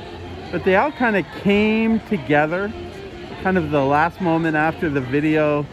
but 0.50 0.64
they 0.64 0.74
all 0.74 0.90
kind 0.90 1.16
of 1.16 1.24
came 1.42 2.00
together 2.00 2.72
kind 3.42 3.56
of 3.56 3.70
the 3.70 3.84
last 3.84 4.20
moment 4.20 4.56
after 4.56 4.90
the 4.90 5.00
video 5.00 5.64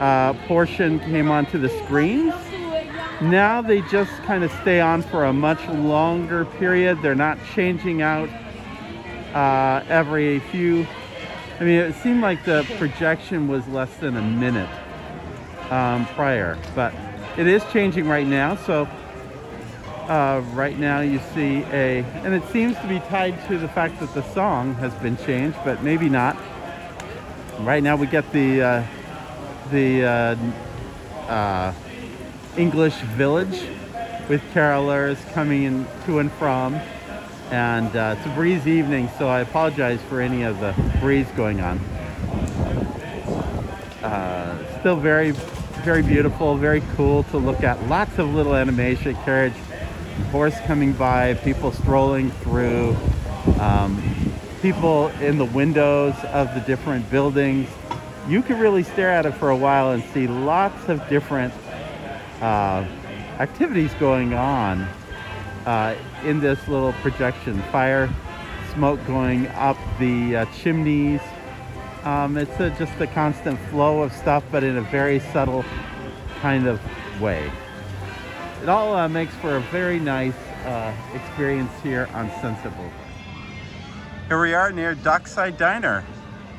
uh, 0.00 0.32
portion 0.48 0.98
came 0.98 1.30
onto 1.30 1.58
the 1.58 1.68
screens. 1.84 2.34
Now 3.20 3.62
they 3.62 3.82
just 3.82 4.12
kind 4.24 4.42
of 4.42 4.50
stay 4.62 4.80
on 4.80 5.02
for 5.02 5.24
a 5.24 5.32
much 5.32 5.64
longer 5.68 6.44
period. 6.44 7.00
They're 7.02 7.14
not 7.14 7.38
changing 7.54 8.02
out 8.02 8.28
uh, 9.32 9.84
every 9.88 10.40
few. 10.40 10.86
I 11.60 11.64
mean, 11.64 11.78
it 11.78 11.94
seemed 11.94 12.20
like 12.20 12.44
the 12.44 12.66
projection 12.78 13.46
was 13.46 13.66
less 13.68 13.94
than 13.98 14.16
a 14.16 14.22
minute 14.22 14.70
um, 15.70 16.04
prior, 16.06 16.58
but 16.74 16.92
it 17.38 17.46
is 17.46 17.62
changing 17.72 18.08
right 18.08 18.26
now. 18.26 18.56
So 18.56 18.88
uh, 20.08 20.42
right 20.52 20.78
now 20.78 21.00
you 21.00 21.20
see 21.34 21.62
a, 21.70 22.02
and 22.24 22.34
it 22.34 22.42
seems 22.50 22.76
to 22.78 22.88
be 22.88 22.98
tied 23.00 23.46
to 23.48 23.58
the 23.58 23.68
fact 23.68 24.00
that 24.00 24.12
the 24.12 24.22
song 24.34 24.74
has 24.74 24.92
been 24.96 25.16
changed, 25.18 25.56
but 25.64 25.82
maybe 25.82 26.08
not. 26.08 26.36
Right 27.60 27.82
now 27.82 27.96
we 27.96 28.06
get 28.06 28.30
the 28.32 28.62
uh, 28.62 28.86
the 29.70 30.04
uh, 30.04 30.36
uh, 31.30 31.72
English 32.56 32.96
village 33.16 33.62
with 34.28 34.42
carolers 34.52 35.18
coming 35.32 35.62
in 35.62 35.86
to 36.06 36.18
and 36.18 36.32
from. 36.32 36.74
And 37.50 37.94
uh, 37.96 38.16
it's 38.18 38.26
a 38.26 38.34
breeze 38.34 38.66
evening, 38.66 39.08
so 39.16 39.28
I 39.28 39.40
apologize 39.40 40.00
for 40.02 40.20
any 40.20 40.42
of 40.42 40.60
the 40.60 40.74
breeze 41.00 41.28
going 41.36 41.60
on. 41.60 41.78
Uh, 44.02 44.80
still 44.80 44.96
very, 44.96 45.32
very 45.80 46.02
beautiful, 46.02 46.56
very 46.56 46.82
cool 46.96 47.22
to 47.24 47.38
look 47.38 47.62
at. 47.62 47.82
Lots 47.88 48.18
of 48.18 48.34
little 48.34 48.54
animation, 48.54 49.14
carriage, 49.24 49.54
horse 50.30 50.58
coming 50.66 50.92
by, 50.92 51.34
people 51.34 51.72
strolling 51.72 52.30
through, 52.30 52.96
um, 53.60 54.02
people 54.62 55.08
in 55.20 55.38
the 55.38 55.44
windows 55.44 56.14
of 56.32 56.52
the 56.54 56.60
different 56.60 57.08
buildings 57.10 57.68
you 58.28 58.42
can 58.42 58.58
really 58.58 58.82
stare 58.82 59.10
at 59.10 59.24
it 59.24 59.32
for 59.32 59.48
a 59.48 59.56
while 59.56 59.92
and 59.92 60.04
see 60.12 60.26
lots 60.26 60.88
of 60.90 61.06
different 61.08 61.52
uh, 62.42 62.86
activities 63.38 63.92
going 63.94 64.34
on 64.34 64.82
uh, 65.64 65.96
in 66.24 66.38
this 66.38 66.68
little 66.68 66.92
projection. 66.94 67.58
Fire, 67.72 68.10
smoke 68.74 69.04
going 69.06 69.46
up 69.48 69.78
the 69.98 70.36
uh, 70.36 70.44
chimneys. 70.56 71.22
Um, 72.04 72.36
it's 72.36 72.58
a, 72.60 72.70
just 72.70 73.00
a 73.00 73.06
constant 73.06 73.58
flow 73.70 74.02
of 74.02 74.12
stuff, 74.12 74.44
but 74.50 74.62
in 74.62 74.76
a 74.76 74.82
very 74.82 75.18
subtle 75.18 75.64
kind 76.40 76.66
of 76.66 76.80
way. 77.20 77.50
It 78.62 78.68
all 78.68 78.94
uh, 78.94 79.08
makes 79.08 79.34
for 79.36 79.56
a 79.56 79.60
very 79.60 79.98
nice 79.98 80.34
uh, 80.64 80.94
experience 81.14 81.72
here 81.82 82.08
on 82.14 82.30
Sunset 82.40 82.74
Boulevard. 82.76 82.92
Here 84.28 84.40
we 84.40 84.54
are 84.54 84.72
near 84.72 84.94
Dockside 84.94 85.56
Diner. 85.56 86.04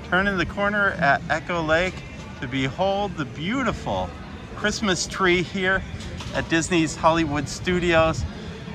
Turning 0.10 0.38
the 0.38 0.46
corner 0.46 0.92
at 0.92 1.22
Echo 1.30 1.62
Lake 1.62 1.94
to 2.42 2.48
behold 2.48 3.16
the 3.16 3.26
beautiful 3.26 4.10
Christmas 4.56 5.08
tree 5.08 5.44
here 5.44 5.82
at 6.34 6.50
Disney's 6.50 6.96
Hollywood 6.96 7.48
Studios. 7.48 8.24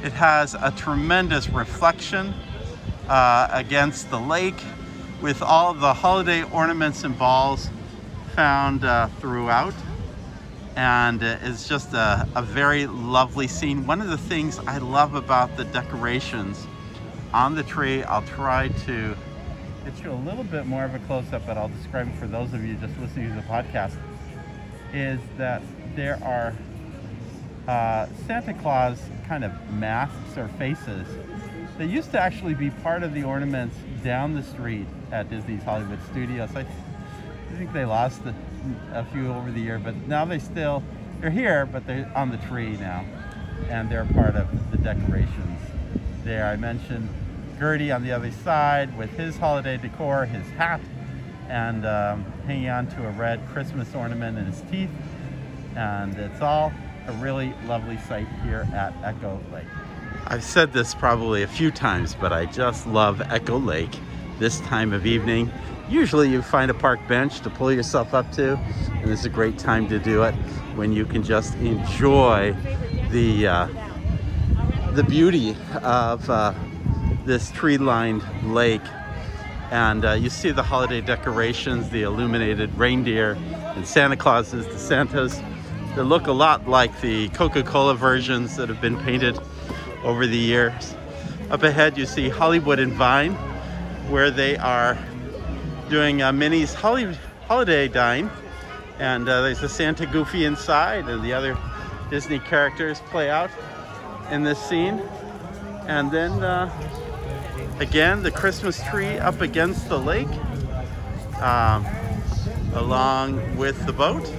It 0.03 0.13
has 0.13 0.55
a 0.55 0.73
tremendous 0.77 1.49
reflection 1.49 2.35
uh, 3.09 3.49
against 3.51 4.11
the 4.11 4.21
lake 4.21 4.63
with 5.25 5.41
all 5.41 5.73
the 5.73 5.95
holiday 5.95 6.43
ornaments 6.53 7.03
and 7.03 7.19
balls 7.19 7.71
found 8.35 8.85
uh, 8.85 9.07
throughout. 9.21 9.73
And 10.77 11.23
it's 11.23 11.67
just 11.67 11.95
a, 11.95 12.29
a 12.37 12.43
very 12.43 12.87
lovely 12.87 13.49
scene. 13.49 13.87
One 13.87 14.03
of 14.03 14.09
the 14.09 14.19
things 14.19 14.61
I 14.67 14.77
love 14.77 15.15
about 15.15 15.57
the 15.57 15.65
decorations 15.65 16.67
on 17.33 17.55
the 17.55 17.63
tree, 17.63 18.03
I'll 18.03 18.21
try 18.21 18.69
to 18.69 19.17
get 19.87 20.05
you 20.05 20.13
a 20.13 20.21
little 20.29 20.45
bit 20.45 20.67
more 20.67 20.85
of 20.85 20.95
a 20.95 20.99
close-up, 20.99 21.47
but 21.47 21.57
I'll 21.57 21.71
describe 21.71 22.07
it 22.07 22.19
for 22.19 22.27
those 22.27 22.53
of 22.53 22.63
you 22.63 22.75
just 22.75 22.93
listening 22.99 23.31
to 23.31 23.35
the 23.35 23.47
podcast, 23.49 23.97
is 24.93 25.21
that 25.39 25.63
there 25.95 26.23
are 26.23 26.55
uh, 27.67 28.09
Santa 28.27 28.53
Claus 28.53 29.01
kind 29.27 29.43
of 29.43 29.53
masks 29.71 30.37
or 30.37 30.49
faces 30.59 31.07
that 31.79 31.87
used 31.87 32.13
to 32.13 32.21
actually 32.21 32.55
be 32.55 32.71
part 32.71 33.03
of 33.03 33.15
the 33.15 33.25
ornaments 33.25 33.77
down 34.03 34.35
the 34.35 34.43
street 34.43 34.87
at 35.11 35.29
Disney's 35.29 35.63
Hollywood 35.63 35.99
Studios. 36.11 36.51
I, 36.55 36.61
I 36.61 37.57
think 37.57 37.73
they 37.73 37.85
lost 37.85 38.23
a, 38.25 38.35
a 38.93 39.05
few 39.13 39.33
over 39.33 39.51
the 39.51 39.61
year, 39.61 39.79
but 39.79 39.95
now 40.07 40.25
they 40.25 40.39
still, 40.39 40.83
they're 41.21 41.31
here, 41.31 41.67
but 41.67 41.87
they're 41.87 42.11
on 42.15 42.31
the 42.31 42.37
tree 42.39 42.77
now, 42.77 43.05
and 43.69 43.91
they're 43.91 44.05
part 44.05 44.37
of 44.37 44.71
the 44.71 44.79
decorations 44.79 45.61
there. 46.23 46.47
I 46.47 46.57
mentioned 46.57 47.09
Gertie 47.59 47.91
on 47.93 48.03
the 48.03 48.13
other 48.13 48.31
side 48.31 48.97
with 48.97 49.11
his 49.11 49.37
holiday 49.37 49.77
decor, 49.77 50.27
his 50.27 50.47
hat, 50.53 50.81
and 51.49 51.85
um, 51.87 52.25
hanging 52.47 52.69
on 52.69 52.87
to 52.89 53.07
a 53.07 53.11
red 53.11 53.41
Christmas 53.49 53.95
ornament 53.95 54.39
in 54.39 54.47
his 54.47 54.63
teeth. 54.71 54.91
And 55.77 56.17
it's 56.17 56.41
all 56.41 56.73
a 57.07 57.13
really 57.15 57.53
lovely 57.67 57.99
sight 57.99 58.29
here 58.45 58.67
at 58.73 58.95
Echo 59.03 59.41
Lake. 59.53 59.67
I've 60.27 60.43
said 60.43 60.73
this 60.73 60.95
probably 60.95 61.43
a 61.43 61.47
few 61.47 61.71
times, 61.71 62.17
but 62.19 62.33
I 62.33 62.47
just 62.47 62.87
love 62.87 63.21
Echo 63.31 63.59
Lake 63.59 63.95
this 64.39 64.59
time 64.61 64.95
of 64.95 65.05
evening. 65.05 65.53
Usually 65.89 66.31
you 66.31 66.41
find 66.41 66.71
a 66.71 66.75
park 66.75 67.07
bench 67.07 67.41
to 67.41 67.51
pull 67.51 67.71
yourself 67.71 68.15
up 68.15 68.33
to, 68.33 68.57
and 68.57 69.11
it's 69.11 69.27
a 69.27 69.29
great 69.29 69.59
time 69.59 69.87
to 69.89 69.99
do 69.99 70.23
it 70.23 70.33
when 70.77 70.93
you 70.93 71.05
can 71.05 71.23
just 71.23 71.55
enjoy 71.57 72.57
the 73.11 73.47
uh, 73.47 73.69
the 74.93 75.05
beauty 75.05 75.55
of 75.83 76.29
uh, 76.31 76.55
this 77.27 77.51
tree-lined 77.51 78.23
lake 78.55 78.83
and 79.71 80.05
uh, 80.05 80.13
you 80.13 80.31
see 80.31 80.53
the 80.53 80.63
holiday 80.63 81.01
decorations, 81.01 81.91
the 81.91 82.03
illuminated 82.03 82.73
reindeer 82.79 83.33
and 83.77 83.87
Santa 83.87 84.17
Clauses, 84.17 84.67
the 84.67 84.79
Santas 84.79 85.41
that 85.97 86.05
look 86.05 86.29
a 86.29 86.33
lot 86.33 86.69
like 86.69 87.01
the 87.01 87.29
Coca-Cola 87.31 87.95
versions 87.95 88.57
that 88.57 88.69
have 88.69 88.81
been 88.81 88.99
painted 89.01 89.39
over 90.05 90.27
the 90.27 90.37
years. 90.37 90.95
Up 91.51 91.63
ahead 91.63 91.99
you 91.99 92.07
see 92.07 92.29
Hollywood 92.29 92.79
and 92.79 92.93
Vine 92.93 93.35
where 94.09 94.31
they 94.31 94.57
are 94.57 94.97
doing 95.89 96.23
a 96.23 96.33
Minnie's 96.33 96.73
Holly, 96.75 97.17
Holiday 97.47 97.89
Dine 97.89 98.31
and 98.99 99.29
uh, 99.29 99.43
there's 99.43 99.63
a 99.63 99.69
Santa 99.69 100.07
Goofy 100.07 100.45
inside 100.45 101.09
and 101.09 101.25
the 101.25 101.33
other 101.33 101.59
Disney 102.11 102.39
characters 102.39 103.01
play 103.07 103.31
out 103.31 103.51
in 104.31 104.45
this 104.45 104.59
scene 104.59 105.01
and 105.87 106.11
then 106.11 106.31
uh, 106.43 106.71
Again, 107.81 108.23
the 108.23 108.31
Christmas 108.31 108.81
tree 108.85 109.19
up 109.19 109.41
against 109.41 109.89
the 109.89 109.99
lake, 109.99 110.29
um, 111.43 111.85
along 112.75 113.57
with 113.57 113.85
the 113.85 113.93
boat. 113.93 114.33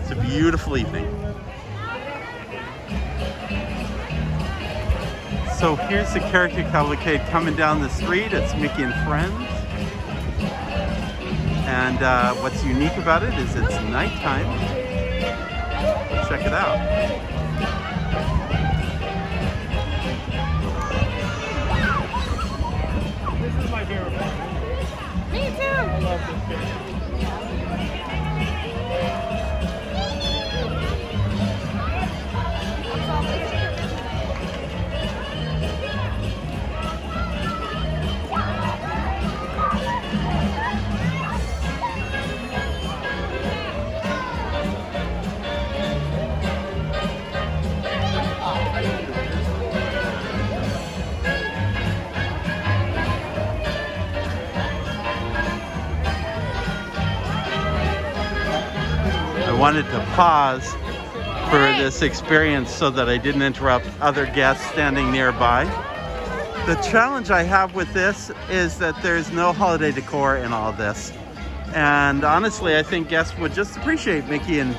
It's 0.00 0.10
a 0.10 0.16
beautiful 0.16 0.76
evening. 0.76 1.21
So 5.62 5.76
here's 5.76 6.12
the 6.12 6.18
character 6.18 6.62
cavalcade 6.72 7.20
coming 7.28 7.54
down 7.54 7.80
the 7.80 7.88
street. 7.88 8.32
It's 8.32 8.52
Mickey 8.56 8.82
and 8.82 8.92
Friends. 9.06 9.32
And 11.68 12.02
uh, 12.02 12.34
what's 12.34 12.64
unique 12.64 12.96
about 12.96 13.22
it 13.22 13.32
is 13.34 13.54
it's 13.54 13.74
nighttime. 13.84 14.58
Check 16.28 16.44
it 16.44 16.52
out. 16.52 17.31
Pause 60.12 60.70
for 61.50 61.58
this 61.78 62.02
experience 62.02 62.70
so 62.70 62.90
that 62.90 63.08
I 63.08 63.16
didn't 63.16 63.42
interrupt 63.42 63.86
other 64.00 64.26
guests 64.26 64.64
standing 64.70 65.10
nearby. 65.10 65.64
The 66.66 66.74
challenge 66.76 67.30
I 67.30 67.42
have 67.42 67.74
with 67.74 67.92
this 67.92 68.30
is 68.50 68.78
that 68.78 69.00
there's 69.02 69.32
no 69.32 69.52
holiday 69.52 69.90
decor 69.90 70.36
in 70.36 70.52
all 70.52 70.72
this. 70.72 71.12
And 71.74 72.24
honestly, 72.24 72.76
I 72.76 72.82
think 72.82 73.08
guests 73.08 73.36
would 73.38 73.54
just 73.54 73.76
appreciate 73.76 74.26
Mickey 74.26 74.60
and 74.60 74.76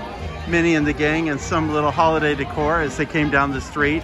Minnie 0.48 0.76
and 0.76 0.86
the 0.86 0.94
gang 0.94 1.30
and 1.30 1.42
some 1.42 1.74
little 1.74 1.92
holiday 1.92 2.36
decor 2.36 2.82
as 2.82 2.98
they 2.98 3.06
came 3.06 3.32
down 3.32 3.52
the 3.52 3.62
street. 3.62 4.04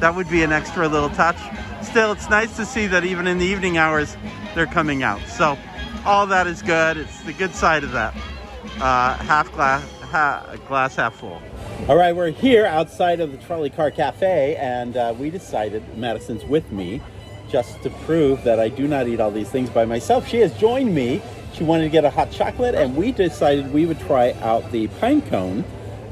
That 0.00 0.14
would 0.14 0.28
be 0.28 0.42
an 0.42 0.52
extra 0.52 0.86
little 0.86 1.10
touch. 1.10 1.38
Still, 1.82 2.12
it's 2.12 2.28
nice 2.28 2.54
to 2.56 2.66
see 2.66 2.86
that 2.88 3.04
even 3.04 3.26
in 3.26 3.38
the 3.38 3.46
evening 3.46 3.78
hours, 3.78 4.16
they're 4.54 4.66
coming 4.66 5.02
out. 5.02 5.20
So, 5.28 5.56
all 6.04 6.26
that 6.26 6.46
is 6.46 6.62
good. 6.62 6.98
It's 6.98 7.22
the 7.22 7.32
good 7.32 7.54
side 7.54 7.84
of 7.84 7.92
that. 7.92 8.14
Uh, 8.80 9.14
half 9.16 9.50
glass, 9.52 9.82
ha, 10.08 10.56
glass 10.66 10.96
half 10.96 11.16
full. 11.16 11.40
All 11.88 11.96
right, 11.96 12.14
we're 12.14 12.30
here 12.30 12.66
outside 12.66 13.20
of 13.20 13.30
the 13.30 13.38
Trolley 13.38 13.70
Car 13.70 13.90
Cafe, 13.90 14.56
and 14.56 14.96
uh, 14.96 15.14
we 15.18 15.30
decided 15.30 15.96
Madison's 15.96 16.44
with 16.44 16.70
me 16.72 17.00
just 17.48 17.82
to 17.82 17.90
prove 17.90 18.42
that 18.44 18.58
I 18.58 18.68
do 18.68 18.88
not 18.88 19.08
eat 19.08 19.20
all 19.20 19.30
these 19.30 19.50
things 19.50 19.70
by 19.70 19.84
myself. 19.84 20.26
She 20.26 20.38
has 20.38 20.52
joined 20.58 20.94
me. 20.94 21.22
She 21.52 21.64
wanted 21.64 21.84
to 21.84 21.90
get 21.90 22.04
a 22.04 22.10
hot 22.10 22.30
chocolate, 22.30 22.74
and 22.74 22.96
we 22.96 23.12
decided 23.12 23.72
we 23.72 23.86
would 23.86 24.00
try 24.00 24.32
out 24.40 24.70
the 24.72 24.88
pine 25.00 25.22
cone, 25.22 25.64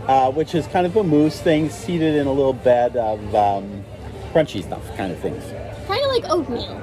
uh, 0.07 0.31
which 0.31 0.55
is 0.55 0.67
kind 0.69 0.87
of 0.87 0.97
a 0.97 1.03
mousse 1.03 1.41
thing 1.41 1.69
seated 1.69 2.15
in 2.15 2.27
a 2.27 2.33
little 2.33 2.53
bed 2.53 2.97
of 2.97 3.35
um, 3.35 3.85
crunchy 4.33 4.63
stuff, 4.63 4.85
kind 4.97 5.13
of 5.13 5.19
things. 5.19 5.43
Kind 5.87 6.03
of 6.03 6.11
like 6.11 6.25
oatmeal. 6.31 6.83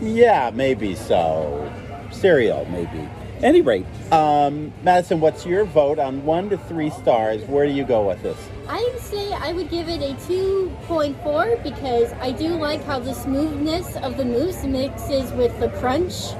Yeah, 0.00 0.50
maybe 0.54 0.94
so. 0.94 1.72
Cereal, 2.12 2.66
maybe. 2.66 3.08
Any 3.42 3.60
rate, 3.60 3.86
um, 4.10 4.72
Madison, 4.82 5.20
what's 5.20 5.46
your 5.46 5.64
vote 5.64 6.00
on 6.00 6.24
one 6.24 6.50
to 6.50 6.58
three 6.58 6.90
stars? 6.90 7.40
Where 7.44 7.66
do 7.66 7.72
you 7.72 7.84
go 7.84 8.08
with 8.08 8.20
this? 8.20 8.36
I 8.68 8.80
would 8.92 9.00
say 9.00 9.32
I 9.32 9.52
would 9.52 9.70
give 9.70 9.88
it 9.88 10.02
a 10.02 10.14
2.4 10.26 11.62
because 11.62 12.12
I 12.14 12.32
do 12.32 12.48
like 12.54 12.82
how 12.84 12.98
the 12.98 13.14
smoothness 13.14 13.96
of 13.98 14.16
the 14.16 14.24
mousse 14.24 14.64
mixes 14.64 15.30
with 15.32 15.56
the 15.60 15.68
crunch 15.78 16.32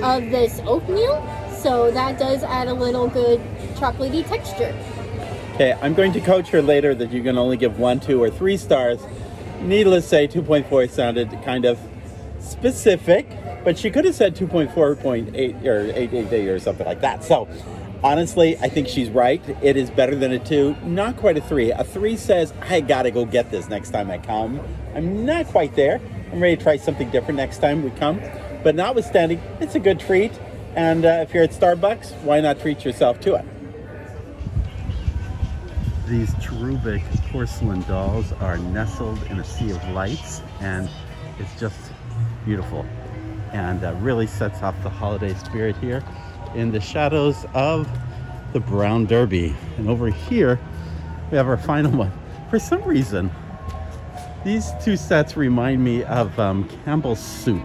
of 0.00 0.30
this 0.30 0.60
oatmeal. 0.64 1.26
So 1.58 1.90
that 1.90 2.20
does 2.20 2.44
add 2.44 2.68
a 2.68 2.74
little 2.74 3.08
good 3.08 3.40
chocolatey 3.74 4.24
texture. 4.28 4.78
Okay, 5.54 5.76
I'm 5.82 5.94
going 5.94 6.12
to 6.12 6.20
coach 6.20 6.50
her 6.50 6.62
later 6.62 6.94
that 6.94 7.10
you 7.10 7.20
can 7.20 7.36
only 7.36 7.56
give 7.56 7.80
one, 7.80 7.98
two, 7.98 8.22
or 8.22 8.30
three 8.30 8.56
stars. 8.56 9.00
Needless 9.60 10.04
to 10.04 10.08
say, 10.08 10.28
2.4 10.28 10.88
sounded 10.88 11.30
kind 11.42 11.64
of 11.64 11.80
specific, 12.48 13.28
but 13.64 13.78
she 13.78 13.90
could 13.90 14.04
have 14.04 14.14
said 14.14 14.34
2.4.8 14.34 15.64
or 15.64 15.80
888 15.80 16.48
or 16.48 16.58
something 16.58 16.86
like 16.86 17.00
that. 17.00 17.22
So, 17.24 17.48
honestly, 18.02 18.56
I 18.58 18.68
think 18.68 18.88
she's 18.88 19.10
right. 19.10 19.42
It 19.62 19.76
is 19.76 19.90
better 19.90 20.14
than 20.14 20.32
a 20.32 20.38
two, 20.38 20.76
not 20.84 21.16
quite 21.16 21.36
a 21.36 21.40
three. 21.40 21.70
A 21.72 21.84
three 21.84 22.16
says, 22.16 22.52
I 22.62 22.80
gotta 22.80 23.10
go 23.10 23.24
get 23.24 23.50
this 23.50 23.68
next 23.68 23.90
time 23.90 24.10
I 24.10 24.18
come. 24.18 24.60
I'm 24.94 25.24
not 25.24 25.46
quite 25.46 25.74
there. 25.76 26.00
I'm 26.32 26.40
ready 26.40 26.56
to 26.56 26.62
try 26.62 26.76
something 26.76 27.10
different 27.10 27.36
next 27.36 27.58
time 27.58 27.82
we 27.82 27.90
come. 27.90 28.20
But 28.62 28.74
notwithstanding, 28.74 29.40
it's 29.60 29.74
a 29.74 29.80
good 29.80 30.00
treat. 30.00 30.32
And 30.74 31.04
uh, 31.04 31.24
if 31.26 31.34
you're 31.34 31.44
at 31.44 31.50
Starbucks, 31.50 32.12
why 32.22 32.40
not 32.40 32.60
treat 32.60 32.84
yourself 32.84 33.20
to 33.20 33.34
it? 33.34 33.44
These 36.06 36.32
cherubic 36.40 37.02
porcelain 37.30 37.82
dolls 37.82 38.32
are 38.32 38.58
nestled 38.58 39.22
in 39.24 39.40
a 39.40 39.44
sea 39.44 39.70
of 39.70 39.88
lights, 39.90 40.40
and 40.60 40.88
it's 41.38 41.58
just 41.60 41.87
beautiful 42.48 42.86
and 43.52 43.84
uh, 43.84 43.92
really 44.00 44.26
sets 44.26 44.62
off 44.62 44.74
the 44.82 44.88
holiday 44.88 45.34
spirit 45.34 45.76
here 45.76 46.02
in 46.54 46.72
the 46.72 46.80
shadows 46.80 47.44
of 47.52 47.86
the 48.54 48.60
Brown 48.60 49.04
Derby. 49.04 49.54
And 49.76 49.86
over 49.86 50.08
here, 50.08 50.58
we 51.30 51.36
have 51.36 51.46
our 51.46 51.58
final 51.58 51.92
one. 51.92 52.10
For 52.48 52.58
some 52.58 52.82
reason, 52.84 53.30
these 54.46 54.70
two 54.82 54.96
sets 54.96 55.36
remind 55.36 55.84
me 55.84 56.04
of 56.04 56.38
um, 56.40 56.66
Campbell's 56.86 57.20
soup 57.20 57.62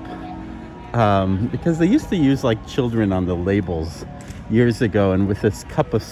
um, 0.94 1.48
because 1.48 1.80
they 1.80 1.88
used 1.88 2.10
to 2.10 2.18
use 2.18 2.44
like 2.44 2.68
children 2.68 3.14
on 3.14 3.26
the 3.26 3.36
labels 3.36 4.06
years 4.50 4.82
ago, 4.82 5.14
and 5.14 5.30
with 5.30 5.40
this 5.42 5.64
cup 5.64 5.94
of 5.94 6.04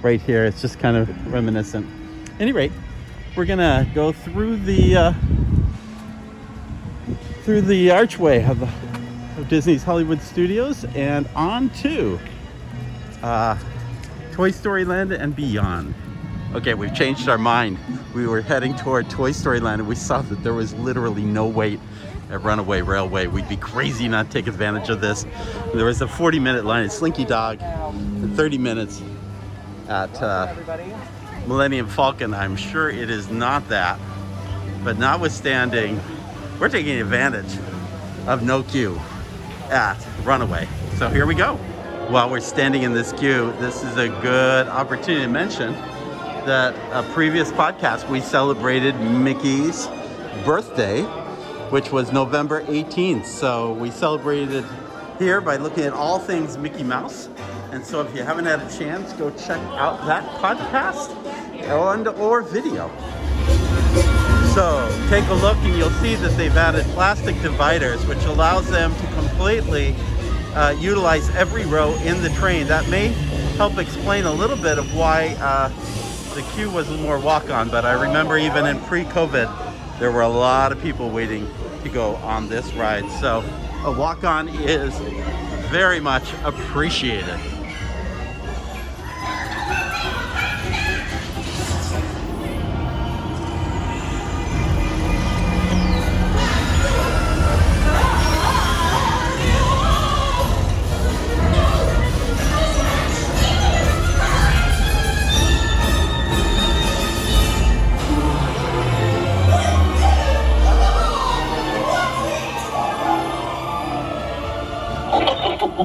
right 0.00 0.20
here, 0.20 0.46
it's 0.46 0.62
just 0.62 0.78
kind 0.78 0.96
of 0.96 1.32
reminiscent. 1.32 1.86
Any 2.40 2.52
rate, 2.52 2.72
we're 3.36 3.44
gonna 3.44 3.86
go 3.94 4.12
through 4.12 4.56
the 4.56 4.96
uh, 4.96 5.12
through 7.44 7.62
the 7.62 7.90
archway 7.90 8.44
of, 8.44 8.62
of 9.36 9.48
Disney's 9.48 9.82
Hollywood 9.82 10.20
Studios 10.22 10.84
and 10.94 11.28
on 11.34 11.70
to 11.70 12.20
uh, 13.22 13.58
Toy 14.30 14.52
Story 14.52 14.84
Land 14.84 15.10
and 15.10 15.34
beyond. 15.34 15.92
Okay, 16.54 16.74
we've 16.74 16.94
changed 16.94 17.28
our 17.28 17.38
mind. 17.38 17.78
We 18.14 18.28
were 18.28 18.42
heading 18.42 18.76
toward 18.76 19.10
Toy 19.10 19.32
Story 19.32 19.58
Land 19.58 19.80
and 19.80 19.88
we 19.88 19.96
saw 19.96 20.22
that 20.22 20.44
there 20.44 20.54
was 20.54 20.72
literally 20.74 21.24
no 21.24 21.46
wait 21.46 21.80
at 22.30 22.42
Runaway 22.42 22.80
Railway. 22.80 23.26
We'd 23.26 23.48
be 23.48 23.56
crazy 23.56 24.06
not 24.06 24.26
to 24.26 24.32
take 24.32 24.46
advantage 24.46 24.88
of 24.88 25.00
this. 25.00 25.26
There 25.74 25.86
was 25.86 26.00
a 26.00 26.06
40 26.06 26.38
minute 26.38 26.64
line 26.64 26.84
at 26.84 26.92
Slinky 26.92 27.24
Dog 27.24 27.60
and 27.60 28.36
30 28.36 28.58
minutes 28.58 29.02
at 29.88 30.22
uh, 30.22 30.54
Millennium 31.48 31.88
Falcon. 31.88 32.34
I'm 32.34 32.54
sure 32.54 32.88
it 32.88 33.10
is 33.10 33.30
not 33.30 33.68
that. 33.68 33.98
But 34.84 34.98
notwithstanding, 34.98 36.00
we're 36.62 36.68
taking 36.68 37.00
advantage 37.00 37.58
of 38.28 38.44
no 38.44 38.62
queue 38.62 38.96
at 39.68 39.96
Runaway. 40.22 40.68
So 40.96 41.08
here 41.08 41.26
we 41.26 41.34
go. 41.34 41.56
While 42.06 42.30
we're 42.30 42.38
standing 42.38 42.84
in 42.84 42.92
this 42.92 43.12
queue, 43.14 43.52
this 43.58 43.82
is 43.82 43.96
a 43.96 44.08
good 44.08 44.68
opportunity 44.68 45.22
to 45.22 45.28
mention 45.28 45.72
that 45.72 46.72
a 46.92 47.02
previous 47.14 47.50
podcast 47.50 48.08
we 48.08 48.20
celebrated 48.20 48.94
Mickey's 49.00 49.88
birthday, 50.44 51.02
which 51.70 51.90
was 51.90 52.12
November 52.12 52.62
18th. 52.66 53.26
So 53.26 53.72
we 53.72 53.90
celebrated 53.90 54.64
here 55.18 55.40
by 55.40 55.56
looking 55.56 55.82
at 55.82 55.92
all 55.92 56.20
things 56.20 56.56
Mickey 56.56 56.84
Mouse. 56.84 57.28
And 57.72 57.84
so 57.84 58.02
if 58.02 58.14
you 58.14 58.22
haven't 58.22 58.44
had 58.44 58.60
a 58.60 58.78
chance, 58.78 59.12
go 59.14 59.32
check 59.32 59.58
out 59.72 60.06
that 60.06 60.24
podcast 60.40 61.10
and 61.64 62.06
or 62.06 62.40
video. 62.42 62.88
So 64.54 64.86
take 65.08 65.26
a 65.28 65.34
look 65.34 65.56
and 65.58 65.74
you'll 65.78 65.88
see 66.02 66.14
that 66.16 66.36
they've 66.36 66.54
added 66.54 66.84
plastic 66.88 67.40
dividers, 67.40 68.04
which 68.04 68.22
allows 68.24 68.68
them 68.68 68.94
to 68.96 69.06
completely 69.14 69.94
uh, 70.54 70.76
utilize 70.78 71.30
every 71.30 71.64
row 71.64 71.94
in 72.04 72.20
the 72.20 72.28
train. 72.30 72.66
That 72.66 72.86
may 72.90 73.08
help 73.56 73.78
explain 73.78 74.24
a 74.24 74.32
little 74.32 74.58
bit 74.58 74.78
of 74.78 74.94
why 74.94 75.36
uh, 75.40 75.68
the 76.34 76.42
queue 76.52 76.68
was 76.68 76.86
more 77.00 77.18
walk-on. 77.18 77.70
But 77.70 77.86
I 77.86 77.92
remember 77.92 78.36
even 78.36 78.66
in 78.66 78.78
pre-COVID, 78.80 79.98
there 79.98 80.12
were 80.12 80.20
a 80.20 80.28
lot 80.28 80.70
of 80.70 80.82
people 80.82 81.08
waiting 81.08 81.48
to 81.82 81.88
go 81.88 82.16
on 82.16 82.50
this 82.50 82.74
ride. 82.74 83.10
So 83.20 83.42
a 83.84 83.90
walk-on 83.90 84.48
is 84.48 84.94
very 85.70 85.98
much 85.98 86.30
appreciated. 86.44 87.40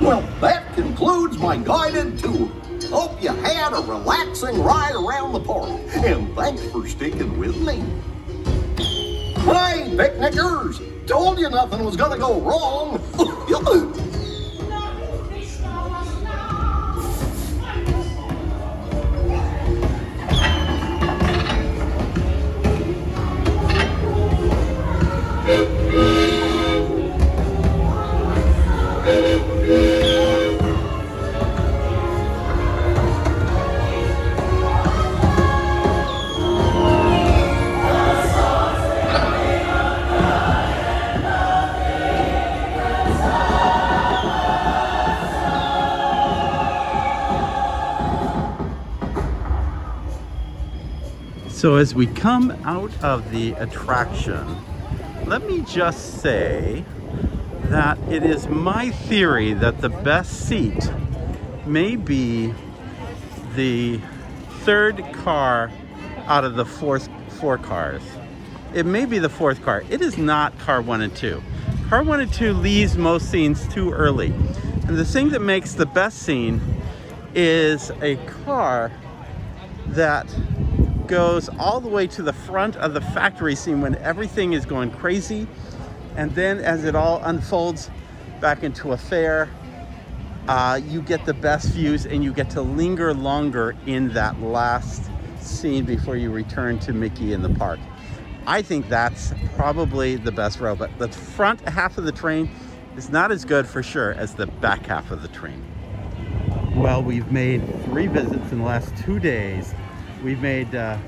well, 0.00 0.22
that 0.40 0.72
concludes 0.74 1.36
my 1.36 1.58
guided 1.58 2.18
tour. 2.18 2.48
Hope 2.88 3.22
you 3.22 3.28
had 3.28 3.74
a 3.74 3.80
relaxing 3.82 4.62
ride 4.62 4.94
around 4.94 5.34
the 5.34 5.40
park, 5.40 5.68
and 5.96 6.34
thanks 6.34 6.64
for 6.68 6.88
sticking 6.88 7.38
with 7.38 7.54
me. 7.58 7.84
Hey, 9.42 9.92
picnickers! 9.94 10.80
Told 11.06 11.38
you 11.38 11.50
nothing 11.50 11.84
was 11.84 11.94
gonna 11.94 12.16
go 12.16 12.40
wrong. 12.40 13.98
So 51.62 51.76
as 51.76 51.94
we 51.94 52.08
come 52.08 52.50
out 52.64 52.90
of 53.04 53.30
the 53.30 53.52
attraction, 53.52 54.44
let 55.26 55.46
me 55.46 55.60
just 55.60 56.20
say 56.20 56.84
that 57.66 57.96
it 58.10 58.24
is 58.24 58.48
my 58.48 58.90
theory 58.90 59.52
that 59.52 59.80
the 59.80 59.88
best 59.88 60.48
seat 60.48 60.90
may 61.64 61.94
be 61.94 62.52
the 63.54 64.00
third 64.64 65.04
car 65.12 65.70
out 66.26 66.42
of 66.42 66.56
the 66.56 66.64
fourth 66.64 67.08
four 67.38 67.58
cars. 67.58 68.02
It 68.74 68.84
may 68.84 69.06
be 69.06 69.20
the 69.20 69.28
fourth 69.28 69.62
car. 69.62 69.84
It 69.88 70.02
is 70.02 70.18
not 70.18 70.58
car 70.58 70.82
one 70.82 71.00
and 71.00 71.14
two. 71.14 71.40
Car 71.88 72.02
one 72.02 72.18
and 72.18 72.32
two 72.32 72.54
leaves 72.54 72.96
most 72.96 73.30
scenes 73.30 73.68
too 73.68 73.92
early. 73.92 74.34
And 74.88 74.98
the 74.98 75.04
thing 75.04 75.28
that 75.28 75.42
makes 75.42 75.74
the 75.74 75.86
best 75.86 76.24
scene 76.24 76.60
is 77.36 77.92
a 78.02 78.16
car 78.44 78.90
that 79.86 80.26
goes 81.06 81.48
all 81.58 81.80
the 81.80 81.88
way 81.88 82.06
to 82.08 82.22
the 82.22 82.32
front 82.32 82.76
of 82.76 82.94
the 82.94 83.00
factory 83.00 83.54
scene 83.54 83.80
when 83.80 83.96
everything 83.96 84.52
is 84.52 84.66
going 84.66 84.90
crazy. 84.90 85.46
And 86.16 86.34
then 86.34 86.58
as 86.58 86.84
it 86.84 86.94
all 86.94 87.22
unfolds 87.24 87.90
back 88.40 88.62
into 88.62 88.92
a 88.92 88.96
fair, 88.96 89.48
uh, 90.48 90.80
you 90.84 91.02
get 91.02 91.24
the 91.24 91.34
best 91.34 91.68
views 91.68 92.06
and 92.06 92.24
you 92.24 92.32
get 92.32 92.50
to 92.50 92.62
linger 92.62 93.14
longer 93.14 93.76
in 93.86 94.12
that 94.14 94.40
last 94.40 95.04
scene 95.40 95.84
before 95.84 96.16
you 96.16 96.30
return 96.30 96.78
to 96.80 96.92
Mickey 96.92 97.32
in 97.32 97.42
the 97.42 97.50
park. 97.50 97.78
I 98.46 98.62
think 98.62 98.88
that's 98.88 99.32
probably 99.56 100.16
the 100.16 100.32
best 100.32 100.58
row, 100.58 100.74
but 100.74 100.98
the 100.98 101.08
front 101.08 101.66
half 101.68 101.96
of 101.96 102.04
the 102.04 102.12
train 102.12 102.50
is 102.96 103.08
not 103.10 103.30
as 103.30 103.44
good 103.44 103.66
for 103.66 103.82
sure 103.82 104.12
as 104.14 104.34
the 104.34 104.46
back 104.46 104.86
half 104.86 105.10
of 105.10 105.22
the 105.22 105.28
train. 105.28 105.64
Well, 106.74 107.02
we've 107.02 107.30
made 107.30 107.62
three 107.84 108.08
visits 108.08 108.50
in 108.50 108.58
the 108.58 108.64
last 108.64 108.96
two 108.96 109.20
days. 109.20 109.74
We've 110.22 110.40
made, 110.40 110.72
uh, 110.72 110.98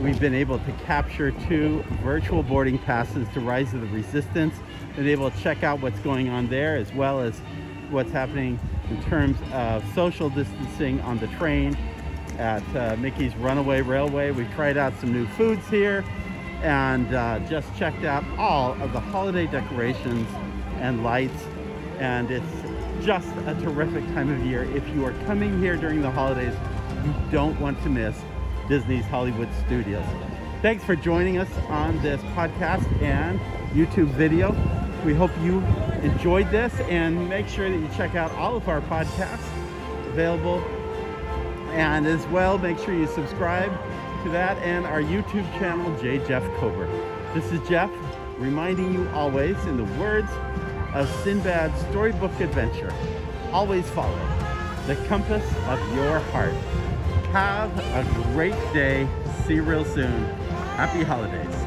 we've 0.00 0.18
been 0.18 0.34
able 0.34 0.58
to 0.60 0.72
capture 0.86 1.32
two 1.32 1.84
virtual 2.02 2.42
boarding 2.42 2.78
passes 2.78 3.28
to 3.34 3.40
Rise 3.40 3.74
of 3.74 3.82
the 3.82 3.86
Resistance, 3.88 4.54
been 4.96 5.06
able 5.06 5.30
to 5.30 5.38
check 5.40 5.62
out 5.62 5.82
what's 5.82 5.98
going 6.00 6.30
on 6.30 6.48
there 6.48 6.76
as 6.76 6.90
well 6.94 7.20
as 7.20 7.38
what's 7.90 8.10
happening 8.10 8.58
in 8.88 9.02
terms 9.04 9.36
of 9.52 9.84
social 9.94 10.30
distancing 10.30 10.98
on 11.02 11.18
the 11.18 11.26
train 11.28 11.76
at 12.38 12.62
uh, 12.74 12.96
Mickey's 12.96 13.36
Runaway 13.36 13.82
Railway. 13.82 14.30
We've 14.30 14.50
tried 14.54 14.78
out 14.78 14.98
some 14.98 15.12
new 15.12 15.26
foods 15.26 15.66
here 15.68 16.02
and 16.62 17.14
uh, 17.14 17.40
just 17.40 17.74
checked 17.76 18.04
out 18.04 18.24
all 18.38 18.80
of 18.82 18.94
the 18.94 19.00
holiday 19.00 19.46
decorations 19.46 20.26
and 20.76 21.04
lights. 21.04 21.44
And 21.98 22.30
it's 22.30 23.04
just 23.04 23.28
a 23.46 23.54
terrific 23.60 24.04
time 24.14 24.30
of 24.32 24.44
year. 24.46 24.64
If 24.74 24.88
you 24.88 25.04
are 25.04 25.12
coming 25.26 25.60
here 25.60 25.76
during 25.76 26.00
the 26.00 26.10
holidays, 26.10 26.54
you 27.04 27.14
don't 27.30 27.58
want 27.60 27.80
to 27.82 27.90
miss 27.90 28.18
Disney's 28.68 29.06
Hollywood 29.06 29.48
Studios. 29.66 30.04
Thanks 30.60 30.84
for 30.84 30.94
joining 30.94 31.38
us 31.38 31.48
on 31.68 32.00
this 32.02 32.20
podcast 32.34 32.84
and 33.02 33.40
YouTube 33.70 34.08
video. 34.08 34.52
We 35.04 35.14
hope 35.14 35.30
you 35.40 35.60
enjoyed 36.02 36.50
this 36.50 36.74
and 36.80 37.28
make 37.28 37.48
sure 37.48 37.70
that 37.70 37.76
you 37.78 37.88
check 37.96 38.14
out 38.14 38.30
all 38.32 38.56
of 38.56 38.68
our 38.68 38.80
podcasts 38.82 39.46
available. 40.08 40.58
And 41.70 42.06
as 42.06 42.26
well, 42.26 42.58
make 42.58 42.78
sure 42.78 42.92
you 42.92 43.06
subscribe 43.06 43.70
to 44.24 44.30
that 44.30 44.58
and 44.58 44.84
our 44.84 45.00
YouTube 45.00 45.50
channel, 45.58 45.96
J. 45.98 46.18
Jeff 46.26 46.42
Kober. 46.58 46.86
This 47.34 47.50
is 47.52 47.66
Jeff 47.68 47.90
reminding 48.38 48.92
you 48.92 49.08
always, 49.10 49.56
in 49.66 49.76
the 49.76 50.00
words 50.00 50.30
of 50.94 51.08
Sinbad's 51.22 51.80
storybook 51.88 52.38
adventure, 52.40 52.92
always 53.52 53.88
follow 53.90 54.18
the 54.86 54.96
compass 55.06 55.44
of 55.66 55.94
your 55.94 56.18
heart. 56.18 56.54
Have 57.32 57.78
a 57.94 58.22
great 58.32 58.54
day. 58.72 59.06
See 59.46 59.56
you 59.56 59.62
real 59.62 59.84
soon. 59.84 60.24
Happy 60.76 61.04
holidays. 61.04 61.57